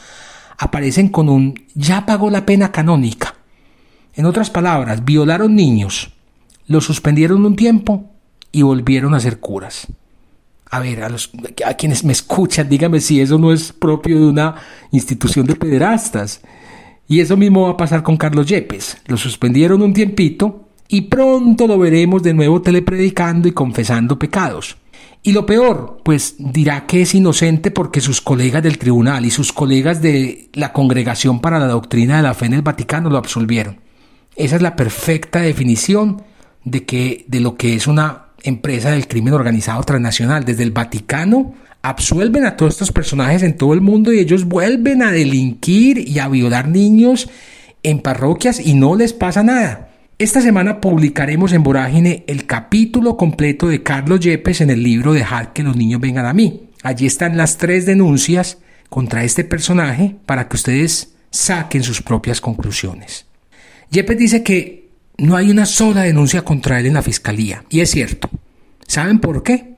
aparecen 0.59 1.09
con 1.09 1.29
un 1.29 1.63
ya 1.75 2.05
pagó 2.05 2.31
la 2.31 2.45
pena 2.45 2.71
canónica 2.71 3.30
en 4.21 4.27
otras 4.27 4.51
palabras, 4.51 5.05
violaron 5.05 5.55
niños, 5.55 6.11
los 6.67 6.85
suspendieron 6.85 7.45
un 7.45 7.57
tiempo 7.57 8.11
y 8.53 8.63
volvieron 8.63 9.15
a 9.15 9.21
ser 9.21 9.41
curas. 9.41 9.87
A 10.71 10.79
ver, 10.79 11.03
a, 11.03 11.09
los, 11.09 11.31
a 11.67 11.75
quienes 11.75 12.05
me 12.05 12.13
escuchan, 12.13 12.69
díganme 12.69 13.01
si 13.01 13.21
eso 13.21 13.39
no 13.39 13.51
es 13.51 13.73
propio 13.73 14.21
de 14.21 14.27
una 14.27 14.55
institución 14.93 15.47
de 15.47 15.57
pederastas. 15.57 16.43
Y 17.09 17.21
eso 17.21 17.37
mismo 17.37 17.63
va 17.63 17.71
a 17.71 17.77
pasar 17.77 18.03
con 18.03 18.19
Carlos 18.19 18.47
Yepes. 18.47 18.99
Lo 19.07 19.17
suspendieron 19.17 19.83
un 19.83 19.95
tiempito 19.95 20.69
y 20.87 21.01
pronto 21.03 21.67
lo 21.67 21.79
veremos 21.79 22.23
de 22.23 22.35
nuevo 22.35 22.61
telepredicando 22.63 23.49
y 23.49 23.53
confesando 23.53 24.19
pecados. 24.19 24.77
Y 25.23 25.33
lo 25.33 25.47
peor, 25.47 26.03
pues 26.05 26.37
dirá 26.39 26.87
que 26.87 27.03
es 27.03 27.15
inocente 27.15 27.71
porque 27.71 28.01
sus 28.01 28.21
colegas 28.21 28.63
del 28.63 28.79
tribunal 28.79 29.25
y 29.25 29.31
sus 29.31 29.53
colegas 29.53 30.03
de 30.03 30.51
la 30.53 30.73
Congregación 30.73 31.41
para 31.41 31.59
la 31.59 31.67
Doctrina 31.67 32.19
de 32.19 32.23
la 32.23 32.35
Fe 32.35 32.47
en 32.47 32.55
el 32.55 32.63
Vaticano 32.63 33.11
lo 33.11 33.19
absolvieron. 33.19 33.90
Esa 34.41 34.57
es 34.57 34.63
la 34.63 34.75
perfecta 34.75 35.41
definición 35.41 36.23
de, 36.65 36.87
que, 36.87 37.27
de 37.29 37.41
lo 37.41 37.57
que 37.57 37.75
es 37.75 37.87
una 37.87 38.29
empresa 38.43 38.93
del 38.93 39.07
crimen 39.07 39.35
organizado 39.35 39.83
transnacional. 39.83 40.47
Desde 40.47 40.63
el 40.63 40.71
Vaticano 40.71 41.53
absuelven 41.83 42.47
a 42.47 42.57
todos 42.57 42.73
estos 42.73 42.91
personajes 42.91 43.43
en 43.43 43.59
todo 43.59 43.75
el 43.75 43.83
mundo 43.83 44.15
y 44.15 44.19
ellos 44.19 44.47
vuelven 44.47 45.03
a 45.03 45.13
delinquir 45.13 46.09
y 46.09 46.21
a 46.21 46.29
violar 46.29 46.69
niños 46.69 47.29
en 47.83 48.01
parroquias 48.01 48.65
y 48.65 48.73
no 48.73 48.97
les 48.97 49.13
pasa 49.13 49.43
nada. 49.43 49.91
Esta 50.19 50.41
semana 50.41 50.81
publicaremos 50.81 51.53
en 51.53 51.63
Vorágine 51.63 52.25
el 52.27 52.47
capítulo 52.47 53.19
completo 53.19 53.69
de 53.69 53.83
Carlos 53.83 54.21
Yepes 54.21 54.63
en 54.63 54.71
el 54.71 54.83
libro 54.83 55.13
Dejad 55.13 55.49
que 55.49 55.63
los 55.63 55.77
niños 55.77 56.01
vengan 56.01 56.25
a 56.25 56.33
mí. 56.33 56.71
Allí 56.83 57.05
están 57.05 57.37
las 57.37 57.59
tres 57.59 57.85
denuncias 57.85 58.57
contra 58.89 59.23
este 59.23 59.45
personaje 59.45 60.17
para 60.25 60.49
que 60.49 60.57
ustedes 60.57 61.13
saquen 61.31 61.83
sus 61.83 62.01
propias 62.01 62.41
conclusiones. 62.41 63.27
Yepes 63.91 64.19
dice 64.19 64.43
que 64.43 64.89
no 65.19 65.37
hay 65.37 65.51
una 65.51 65.67
sola 65.67 66.03
denuncia 66.03 66.43
contra 66.43 66.79
él 66.79 66.87
en 66.87 66.95
la 66.95 67.03
fiscalía. 67.03 67.65
Y 67.71 67.81
es 67.81 67.91
cierto. 67.91 68.31
¿Saben 68.87 69.19
por 69.19 69.43
qué? 69.43 69.75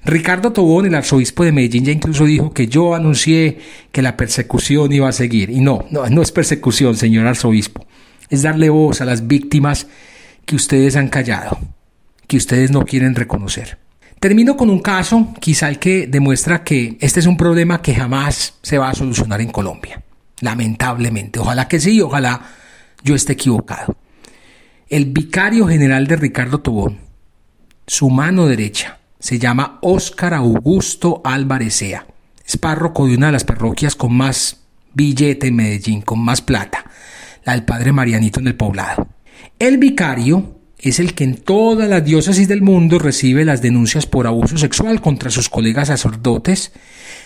Ricardo 0.04 0.52
Tobón, 0.52 0.88
el 0.88 0.96
arzobispo 0.96 1.44
de 1.44 1.52
Medellín, 1.52 1.86
ya 1.86 1.92
incluso 1.92 2.26
dijo 2.26 2.52
que 2.52 2.68
yo 2.68 2.96
anuncié 2.96 3.60
que 3.92 4.02
la 4.02 4.18
persecución 4.18 4.92
iba 4.92 5.08
a 5.08 5.12
seguir. 5.12 5.52
Y 5.52 5.62
no, 5.62 5.86
no, 5.92 6.22
es 6.22 6.32
persecución, 6.32 6.96
señor 6.96 7.28
arzobispo. 7.28 7.86
Es 8.30 8.42
darle 8.42 8.70
voz 8.70 9.02
a 9.02 9.06
las 9.06 9.28
víctimas 9.28 9.88
que 10.46 10.56
ustedes 10.56 10.96
han 10.96 11.10
callado, 11.10 11.60
que 12.28 12.38
ustedes 12.38 12.72
no 12.72 12.86
quieren 12.86 13.14
reconocer. 13.14 13.78
Termino 14.20 14.58
con 14.58 14.72
un 14.72 14.80
caso, 14.80 15.34
quizá 15.40 15.70
el 15.70 15.78
que 15.78 16.08
demuestra 16.08 16.64
que 16.64 16.98
este 17.02 17.20
es 17.20 17.28
un 17.28 17.38
problema 17.38 17.84
que 17.84 17.94
jamás 17.94 18.56
se 18.64 18.80
va 18.80 18.90
a 18.90 18.96
solucionar 18.96 19.42
en 19.42 19.52
Colombia 19.52 20.05
lamentablemente. 20.42 21.40
Ojalá 21.40 21.68
que 21.68 21.80
sí, 21.80 22.02
ojalá 22.02 22.42
yo 23.04 23.16
esté 23.16 23.34
equivocado. 23.34 23.96
El 24.90 25.06
vicario 25.06 25.68
general 25.68 26.08
de 26.08 26.16
Ricardo 26.16 26.60
Tobón, 26.60 27.00
su 27.88 28.10
mano 28.10 28.48
derecha, 28.48 29.00
se 29.20 29.40
llama 29.40 29.80
Óscar 29.82 30.34
Augusto 30.34 31.22
Álvarezea. 31.24 32.06
Es 32.46 32.58
párroco 32.58 33.08
de 33.08 33.16
una 33.16 33.28
de 33.28 33.32
las 33.32 33.44
parroquias 33.44 33.96
con 33.96 34.14
más 34.14 34.62
billete 34.94 35.48
en 35.48 35.56
Medellín, 35.56 36.02
con 36.02 36.20
más 36.20 36.42
plata, 36.42 36.86
la 37.44 37.54
del 37.54 37.66
padre 37.66 37.92
Marianito 37.92 38.40
en 38.40 38.48
el 38.48 38.56
poblado. 38.56 39.08
El 39.58 39.78
vicario 39.78 40.60
es 40.78 41.00
el 41.00 41.16
que 41.16 41.24
en 41.24 41.38
todas 41.38 41.90
las 41.90 42.06
diócesis 42.06 42.48
del 42.48 42.62
mundo 42.62 43.00
recibe 43.00 43.46
las 43.46 43.62
denuncias 43.62 44.06
por 44.06 44.28
abuso 44.28 44.58
sexual 44.58 45.02
contra 45.02 45.32
sus 45.32 45.50
colegas 45.50 45.88
sacerdotes, 45.88 46.72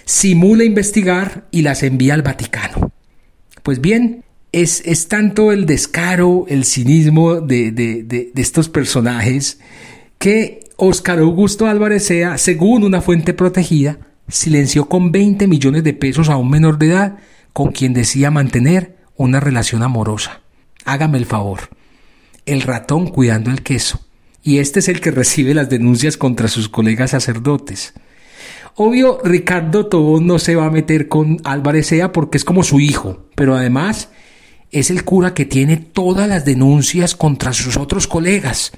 simula 0.06 0.64
investigar 0.64 1.48
y 1.52 1.62
las 1.64 1.84
envía 1.84 2.14
al 2.14 2.22
Vaticano. 2.22 2.92
Pues 3.70 3.82
bien, 3.82 4.24
es, 4.52 4.82
es 4.84 5.10
tanto 5.10 5.52
el 5.52 5.68
descaro, 5.68 6.46
el 6.48 6.66
cinismo 6.66 7.40
de, 7.40 7.72
de, 7.72 8.02
de, 8.02 8.32
estos 8.34 8.68
personajes 8.68 9.60
que 10.18 10.62
Óscar 10.76 11.20
Augusto 11.20 11.68
Álvarez 11.68 12.04
Sea, 12.06 12.40
según 12.40 12.84
una 12.84 13.00
fuente 13.00 13.36
protegida, 13.36 14.00
silenció 14.28 14.90
con 14.90 15.12
20 15.12 15.46
millones 15.46 15.84
de 15.84 15.94
pesos 15.94 16.30
a 16.30 16.38
un 16.38 16.50
menor 16.50 16.80
de 16.80 16.88
edad 16.88 17.18
con 17.54 17.72
quien 17.72 17.94
decía 17.94 18.32
mantener 18.32 18.98
una 19.16 19.40
relación 19.40 19.84
amorosa. 19.84 20.42
Hágame 20.84 21.20
el 21.20 21.28
favor. 21.28 21.70
El 22.48 22.64
ratón 22.64 23.06
cuidando 23.06 23.52
el 23.52 23.62
queso. 23.62 24.04
Y 24.42 24.58
este 24.58 24.80
es 24.80 24.88
el 24.88 25.00
que 25.00 25.12
recibe 25.12 25.54
las 25.54 25.70
denuncias 25.70 26.18
contra 26.18 26.48
sus 26.48 26.70
colegas 26.70 27.12
sacerdotes. 27.12 27.94
Obvio, 28.76 29.20
Ricardo 29.24 29.88
Tobón 29.88 30.28
no 30.28 30.40
se 30.40 30.56
va 30.56 30.66
a 30.66 30.72
meter 30.72 31.08
con 31.08 31.38
Álvarez 31.44 31.88
Sea 31.88 32.12
porque 32.12 32.38
es 32.38 32.46
como 32.46 32.64
su 32.64 32.80
hijo, 32.80 33.26
pero 33.36 33.56
además 33.56 34.10
es 34.72 34.90
el 34.90 35.04
cura 35.04 35.34
que 35.34 35.46
tiene 35.46 35.78
todas 35.78 36.28
las 36.30 36.46
denuncias 36.46 37.16
contra 37.16 37.54
sus 37.54 37.78
otros 37.78 38.08
colegas. 38.08 38.72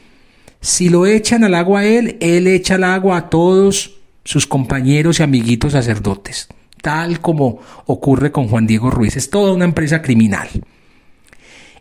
Si 0.61 0.89
lo 0.89 1.05
echan 1.05 1.43
al 1.43 1.55
agua 1.55 1.81
a 1.81 1.85
él, 1.85 2.17
él 2.21 2.47
echa 2.47 2.75
al 2.75 2.83
agua 2.83 3.17
a 3.17 3.29
todos 3.29 3.99
sus 4.23 4.47
compañeros 4.47 5.19
y 5.19 5.23
amiguitos 5.23 5.73
sacerdotes, 5.73 6.47
tal 6.81 7.19
como 7.19 7.59
ocurre 7.85 8.31
con 8.31 8.47
Juan 8.47 8.67
Diego 8.67 8.91
Ruiz. 8.91 9.17
Es 9.17 9.29
toda 9.29 9.53
una 9.53 9.65
empresa 9.65 10.01
criminal. 10.01 10.49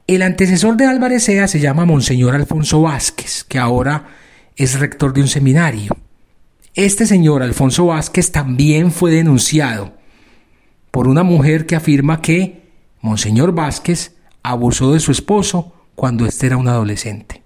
El 0.07 0.23
antecesor 0.23 0.77
de 0.77 0.87
Álvarez 0.87 1.23
Sea 1.23 1.47
se 1.47 1.61
llama 1.61 1.85
Monseñor 1.85 2.35
Alfonso 2.35 2.83
Vázquez, 2.83 3.45
que 3.45 3.59
ahora 3.59 4.09
es 4.57 4.81
rector 4.81 5.13
de 5.13 5.21
un 5.21 5.29
seminario. 5.29 5.97
Este 6.81 7.05
señor 7.05 7.43
Alfonso 7.43 7.85
Vázquez 7.85 8.33
también 8.33 8.91
fue 8.91 9.11
denunciado 9.11 9.93
por 10.91 11.09
una 11.09 11.23
mujer 11.23 11.67
que 11.67 11.77
afirma 11.77 12.23
que 12.23 12.71
Monseñor 13.03 13.53
Vázquez 13.53 14.15
abusó 14.43 14.95
de 14.95 15.01
su 15.01 15.13
esposo 15.13 15.75
cuando 15.95 16.25
éste 16.25 16.47
era 16.47 16.57
un 16.57 16.69
adolescente. 16.69 17.43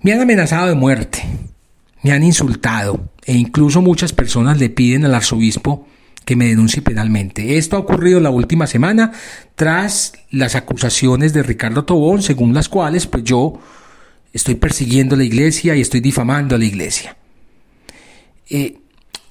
Me 0.00 0.12
han 0.14 0.20
amenazado 0.20 0.66
de 0.66 0.74
muerte, 0.74 1.22
me 2.02 2.10
han 2.10 2.24
insultado 2.24 3.08
e 3.24 3.34
incluso 3.34 3.80
muchas 3.80 4.12
personas 4.12 4.58
le 4.58 4.68
piden 4.68 5.04
al 5.04 5.14
arzobispo 5.14 5.86
que 6.24 6.34
me 6.34 6.46
denuncie 6.46 6.82
penalmente. 6.82 7.56
Esto 7.56 7.76
ha 7.76 7.78
ocurrido 7.78 8.18
la 8.18 8.30
última 8.30 8.66
semana 8.66 9.12
tras 9.54 10.14
las 10.32 10.56
acusaciones 10.56 11.32
de 11.32 11.44
Ricardo 11.44 11.84
Tobón, 11.84 12.20
según 12.22 12.52
las 12.52 12.68
cuales 12.68 13.06
pues 13.06 13.22
yo 13.22 13.60
estoy 14.32 14.54
persiguiendo 14.54 15.14
a 15.14 15.18
la 15.18 15.24
iglesia 15.24 15.76
y 15.76 15.80
estoy 15.80 16.00
difamando 16.00 16.54
a 16.54 16.58
la 16.58 16.64
iglesia. 16.64 17.16
Eh, 18.48 18.78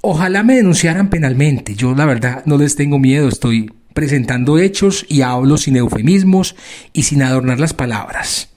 ojalá 0.02 0.44
me 0.44 0.56
denunciaran 0.56 1.10
penalmente. 1.10 1.76
Yo 1.76 1.96
la 1.96 2.06
verdad 2.06 2.44
no 2.46 2.58
les 2.58 2.76
tengo 2.76 3.00
miedo, 3.00 3.28
estoy 3.28 3.72
presentando 3.94 4.58
hechos 4.60 5.06
y 5.08 5.22
hablo 5.22 5.58
sin 5.58 5.78
eufemismos 5.78 6.56
y 6.92 7.04
sin 7.04 7.24
adornar 7.24 7.60
las 7.60 7.74
palabras. 7.74 8.50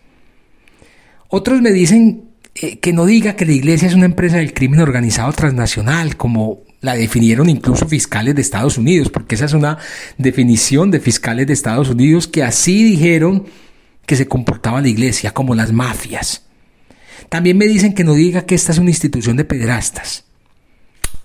Otros 1.28 1.60
me 1.62 1.70
dicen 1.70 2.24
eh, 2.54 2.78
que 2.78 2.92
no 2.92 3.06
diga 3.06 3.36
que 3.36 3.46
la 3.46 3.52
iglesia 3.52 3.86
es 3.86 3.94
una 3.94 4.06
empresa 4.06 4.38
del 4.38 4.52
crimen 4.52 4.80
organizado 4.80 5.32
transnacional, 5.32 6.16
como 6.16 6.62
la 6.80 6.96
definieron 6.96 7.48
incluso 7.48 7.86
fiscales 7.86 8.34
de 8.34 8.42
Estados 8.42 8.78
Unidos, 8.78 9.10
porque 9.10 9.34
esa 9.34 9.44
es 9.44 9.52
una 9.52 9.78
definición 10.16 10.90
de 10.90 11.00
fiscales 11.00 11.46
de 11.46 11.52
Estados 11.52 11.88
Unidos 11.88 12.26
que 12.26 12.42
así 12.42 12.82
dijeron 12.82 13.46
que 14.08 14.16
se 14.16 14.26
comportaba 14.26 14.80
la 14.80 14.88
iglesia, 14.88 15.34
como 15.34 15.54
las 15.54 15.70
mafias. 15.70 16.46
También 17.28 17.58
me 17.58 17.66
dicen 17.66 17.92
que 17.92 18.04
no 18.04 18.14
diga 18.14 18.46
que 18.46 18.54
esta 18.54 18.72
es 18.72 18.78
una 18.78 18.88
institución 18.88 19.36
de 19.36 19.44
pederastas. 19.44 20.24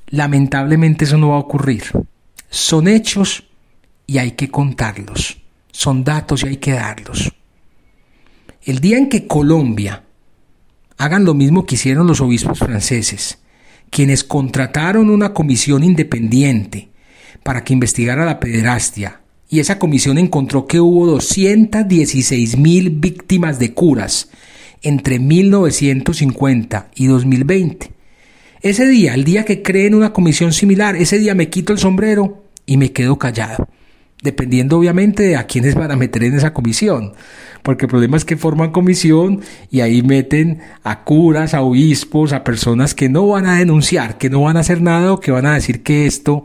Lamentablemente 0.10 1.06
eso 1.06 1.18
no 1.18 1.30
va 1.30 1.36
a 1.38 1.40
ocurrir. 1.40 1.86
Son 2.50 2.90
hechos 2.90 3.46
y 4.06 4.18
hay 4.18 4.32
que 4.32 4.52
contarlos. 4.52 5.42
Son 5.72 6.04
datos 6.04 6.44
y 6.44 6.48
hay 6.50 6.58
que 6.58 6.74
darlos. 6.74 7.32
El 8.64 8.80
día 8.80 8.98
en 8.98 9.08
que 9.08 9.28
Colombia 9.28 10.04
hagan 10.98 11.24
lo 11.24 11.34
mismo 11.34 11.66
que 11.66 11.76
hicieron 11.76 12.06
los 12.06 12.20
obispos 12.20 12.60
franceses, 12.60 13.40
quienes 13.90 14.26
contrataron 14.26 15.10
una 15.10 15.34
comisión 15.34 15.86
independiente 15.86 16.90
para 17.44 17.64
que 17.64 17.72
investigara 17.72 18.26
la 18.26 18.42
pederastia, 18.42 19.22
y 19.50 19.60
esa 19.60 19.80
comisión 19.80 20.18
encontró 20.18 20.68
que 20.68 20.80
hubo 20.80 21.06
216 21.06 22.58
mil 22.58 22.90
víctimas 22.90 23.60
de 23.60 23.74
curas 23.74 24.30
entre 24.82 25.20
1950 25.20 26.90
y 26.96 27.08
2020. 27.08 27.92
Ese 28.62 28.88
día, 28.88 29.14
el 29.14 29.24
día 29.24 29.46
que 29.46 29.62
creen 29.62 29.96
una 29.96 30.14
comisión 30.14 30.54
similar, 30.54 30.96
ese 30.96 31.20
día 31.20 31.36
me 31.36 31.50
quito 31.50 31.74
el 31.74 31.80
sombrero 31.80 32.44
y 32.66 32.78
me 32.78 32.92
quedo 32.92 33.20
callado, 33.20 33.68
dependiendo 34.22 34.78
obviamente 34.78 35.24
de 35.24 35.36
a 35.36 35.48
quiénes 35.48 35.76
van 35.76 35.92
a 35.92 35.98
meter 35.98 36.24
en 36.24 36.36
esa 36.36 36.54
comisión 36.54 37.14
porque 37.64 37.86
el 37.86 37.90
problema 37.90 38.18
es 38.18 38.26
que 38.26 38.38
forman 38.38 38.72
comisión 38.72 39.42
y 39.72 39.82
ahí 39.82 40.04
meten 40.04 40.60
a 40.84 41.04
curas, 41.04 41.54
a 41.54 41.62
obispos, 41.62 42.34
a 42.34 42.44
personas 42.44 42.94
que 42.94 43.10
no 43.10 43.26
van 43.28 43.46
a 43.46 43.58
denunciar, 43.58 44.18
que 44.18 44.30
no 44.30 44.42
van 44.42 44.58
a 44.58 44.60
hacer 44.60 44.82
nada 44.82 45.14
o 45.14 45.20
que 45.20 45.32
van 45.32 45.46
a 45.46 45.56
decir 45.56 45.82
que 45.82 46.06
esto 46.06 46.44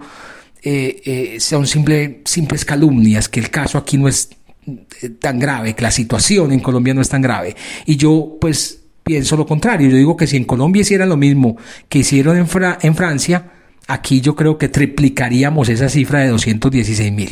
eh, 0.63 1.01
eh, 1.05 1.41
son 1.41 1.67
simple, 1.67 2.23
simples 2.25 2.65
calumnias, 2.65 3.29
que 3.29 3.41
el 3.41 3.51
caso 3.51 3.79
aquí 3.79 3.97
no 3.97 4.09
es 4.09 4.31
eh, 4.67 5.11
tan 5.11 5.39
grave, 5.39 5.75
que 5.75 5.83
la 5.83 5.91
situación 5.91 6.53
en 6.53 6.61
Colombia 6.61 6.95
no 6.95 7.01
es 7.01 7.09
tan 7.09 7.23
grave. 7.23 7.55
Y 7.87 7.97
yo 7.97 8.37
pues 8.41 8.81
pienso 9.03 9.37
lo 9.37 9.47
contrario, 9.47 9.89
yo 9.89 9.97
digo 9.97 10.17
que 10.17 10.27
si 10.27 10.37
en 10.37 10.45
Colombia 10.45 10.83
hicieran 10.83 11.09
lo 11.09 11.17
mismo 11.17 11.57
que 11.89 12.01
hicieron 12.01 12.37
en, 12.37 12.47
en 12.83 12.95
Francia, 12.95 13.53
aquí 13.87 14.21
yo 14.21 14.35
creo 14.37 14.59
que 14.59 14.69
triplicaríamos 14.69 15.69
esa 15.69 15.89
cifra 15.89 16.21
de 16.21 16.29
216 16.29 17.13
mil. 17.13 17.31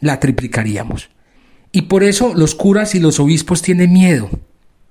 La 0.00 0.20
triplicaríamos. 0.20 1.10
Y 1.72 1.82
por 1.82 2.02
eso 2.02 2.32
los 2.34 2.54
curas 2.54 2.94
y 2.94 3.00
los 3.00 3.20
obispos 3.20 3.62
tienen 3.62 3.92
miedo. 3.92 4.30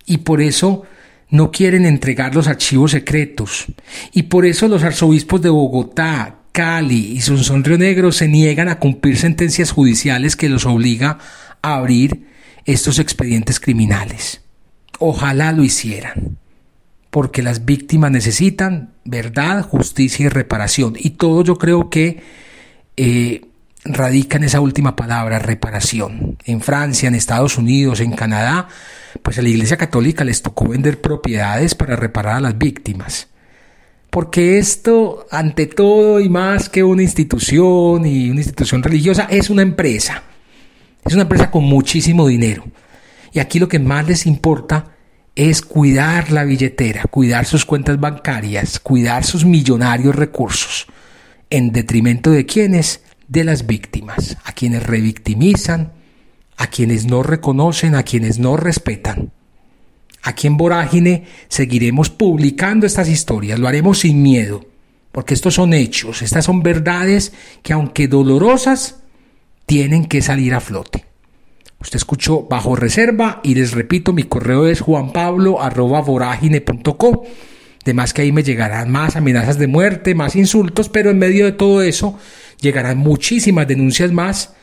Y 0.05 0.19
por 0.19 0.41
eso 0.41 0.83
no 1.29 1.51
quieren 1.51 1.85
entregar 1.85 2.33
los 2.35 2.47
archivos 2.47 2.91
secretos. 2.91 3.65
Y 4.13 4.23
por 4.23 4.45
eso 4.45 4.67
los 4.67 4.83
arzobispos 4.83 5.41
de 5.41 5.49
Bogotá, 5.49 6.38
Cali 6.59 7.13
y 7.13 7.21
Sonsón 7.21 7.63
Río 7.63 7.77
Negro 7.77 8.11
se 8.11 8.27
niegan 8.27 8.67
a 8.67 8.79
cumplir 8.79 9.15
sentencias 9.15 9.71
judiciales 9.71 10.35
que 10.35 10.49
los 10.49 10.65
obliga 10.65 11.17
a 11.61 11.75
abrir 11.75 12.27
estos 12.65 12.99
expedientes 12.99 13.61
criminales. 13.61 14.41
Ojalá 14.99 15.53
lo 15.53 15.63
hicieran, 15.63 16.37
porque 17.11 17.43
las 17.43 17.63
víctimas 17.63 18.11
necesitan 18.11 18.89
verdad, 19.05 19.63
justicia 19.63 20.25
y 20.25 20.27
reparación. 20.27 20.95
Y 20.99 21.11
todo 21.11 21.45
yo 21.45 21.55
creo 21.55 21.89
que 21.89 22.21
eh, 22.97 23.39
radica 23.85 24.35
en 24.35 24.43
esa 24.43 24.59
última 24.59 24.97
palabra, 24.97 25.39
reparación. 25.39 26.35
En 26.43 26.59
Francia, 26.59 27.07
en 27.07 27.15
Estados 27.15 27.57
Unidos, 27.57 28.01
en 28.01 28.11
Canadá, 28.11 28.67
pues 29.23 29.39
a 29.39 29.41
la 29.41 29.47
Iglesia 29.47 29.77
Católica 29.77 30.25
les 30.25 30.41
tocó 30.41 30.67
vender 30.67 30.99
propiedades 30.99 31.73
para 31.73 31.95
reparar 31.95 32.35
a 32.35 32.41
las 32.41 32.57
víctimas. 32.57 33.28
Porque 34.09 34.57
esto, 34.57 35.27
ante 35.29 35.67
todo 35.67 36.19
y 36.19 36.29
más 36.29 36.67
que 36.69 36.83
una 36.83 37.03
institución 37.03 38.05
y 38.05 38.29
una 38.29 38.41
institución 38.41 38.81
religiosa, 38.81 39.27
es 39.29 39.49
una 39.49 39.61
empresa. 39.61 40.23
Es 41.05 41.13
una 41.13 41.23
empresa 41.23 41.51
con 41.51 41.63
muchísimo 41.63 42.27
dinero. 42.27 42.65
Y 43.31 43.39
aquí 43.39 43.59
lo 43.59 43.67
que 43.67 43.79
más 43.79 44.07
les 44.07 44.25
importa 44.25 44.95
es 45.35 45.61
cuidar 45.61 46.31
la 46.31 46.43
billetera, 46.43 47.03
cuidar 47.03 47.45
sus 47.45 47.65
cuentas 47.65 47.99
bancarias, 47.99 48.79
cuidar 48.79 49.23
sus 49.23 49.45
millonarios 49.45 50.15
recursos, 50.15 50.87
en 51.49 51.71
detrimento 51.71 52.31
de 52.31 52.45
quienes 52.45 53.03
de 53.27 53.43
las 53.43 53.67
víctimas, 53.67 54.37
a 54.43 54.51
quienes 54.51 54.83
revictimizan, 54.83 55.93
a 56.57 56.67
quienes 56.67 57.05
no 57.05 57.23
reconocen, 57.23 57.95
a 57.95 58.03
quienes 58.03 58.39
no 58.39 58.57
respetan. 58.57 59.31
Aquí 60.23 60.47
en 60.47 60.57
Vorágine 60.57 61.25
seguiremos 61.47 62.09
publicando 62.09 62.85
estas 62.85 63.07
historias, 63.07 63.57
lo 63.59 63.67
haremos 63.67 63.99
sin 63.99 64.21
miedo, 64.21 64.65
porque 65.11 65.33
estos 65.33 65.55
son 65.55 65.73
hechos, 65.73 66.21
estas 66.21 66.45
son 66.45 66.61
verdades 66.61 67.33
que 67.63 67.73
aunque 67.73 68.07
dolorosas, 68.07 68.97
tienen 69.65 70.05
que 70.05 70.21
salir 70.21 70.53
a 70.55 70.61
flote. 70.61 71.05
Usted 71.79 71.97
escuchó 71.97 72.47
bajo 72.49 72.75
reserva 72.75 73.39
y 73.43 73.55
les 73.55 73.71
repito, 73.71 74.13
mi 74.13 74.23
correo 74.23 74.67
es 74.67 74.81
juanpablo.vorágine.co. 74.81 77.23
De 77.85 77.93
más 77.93 78.13
que 78.13 78.23
ahí 78.23 78.33
me 78.33 78.43
llegarán 78.43 78.91
más 78.91 79.15
amenazas 79.15 79.57
de 79.57 79.67
muerte, 79.67 80.15
más 80.15 80.35
insultos, 80.35 80.89
pero 80.89 81.11
en 81.11 81.19
medio 81.19 81.45
de 81.45 81.53
todo 81.53 81.81
eso 81.81 82.19
llegarán 82.59 82.97
muchísimas 82.97 83.65
denuncias 83.67 84.11
más 84.11 84.53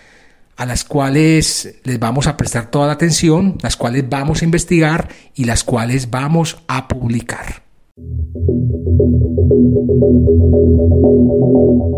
a 0.56 0.66
las 0.66 0.84
cuales 0.84 1.76
les 1.84 1.98
vamos 1.98 2.26
a 2.26 2.36
prestar 2.36 2.70
toda 2.70 2.86
la 2.86 2.94
atención, 2.94 3.58
las 3.62 3.76
cuales 3.76 4.08
vamos 4.08 4.42
a 4.42 4.44
investigar 4.44 5.08
y 5.34 5.44
las 5.44 5.64
cuales 5.64 6.10
vamos 6.10 6.58
a 6.66 6.88
publicar. 6.88 7.62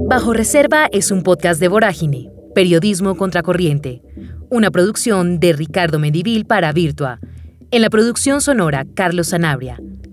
Bajo 0.08 0.32
Reserva 0.32 0.88
es 0.92 1.10
un 1.10 1.22
podcast 1.22 1.60
de 1.60 1.68
Vorágine, 1.68 2.30
Periodismo 2.54 3.16
Contracorriente, 3.16 4.02
una 4.50 4.70
producción 4.70 5.38
de 5.38 5.52
Ricardo 5.52 5.98
Medivil 5.98 6.46
para 6.46 6.72
Virtua. 6.72 7.20
En 7.70 7.82
la 7.82 7.90
producción 7.90 8.40
sonora, 8.40 8.86
Carlos 8.94 9.28
Sanabria. 9.28 9.80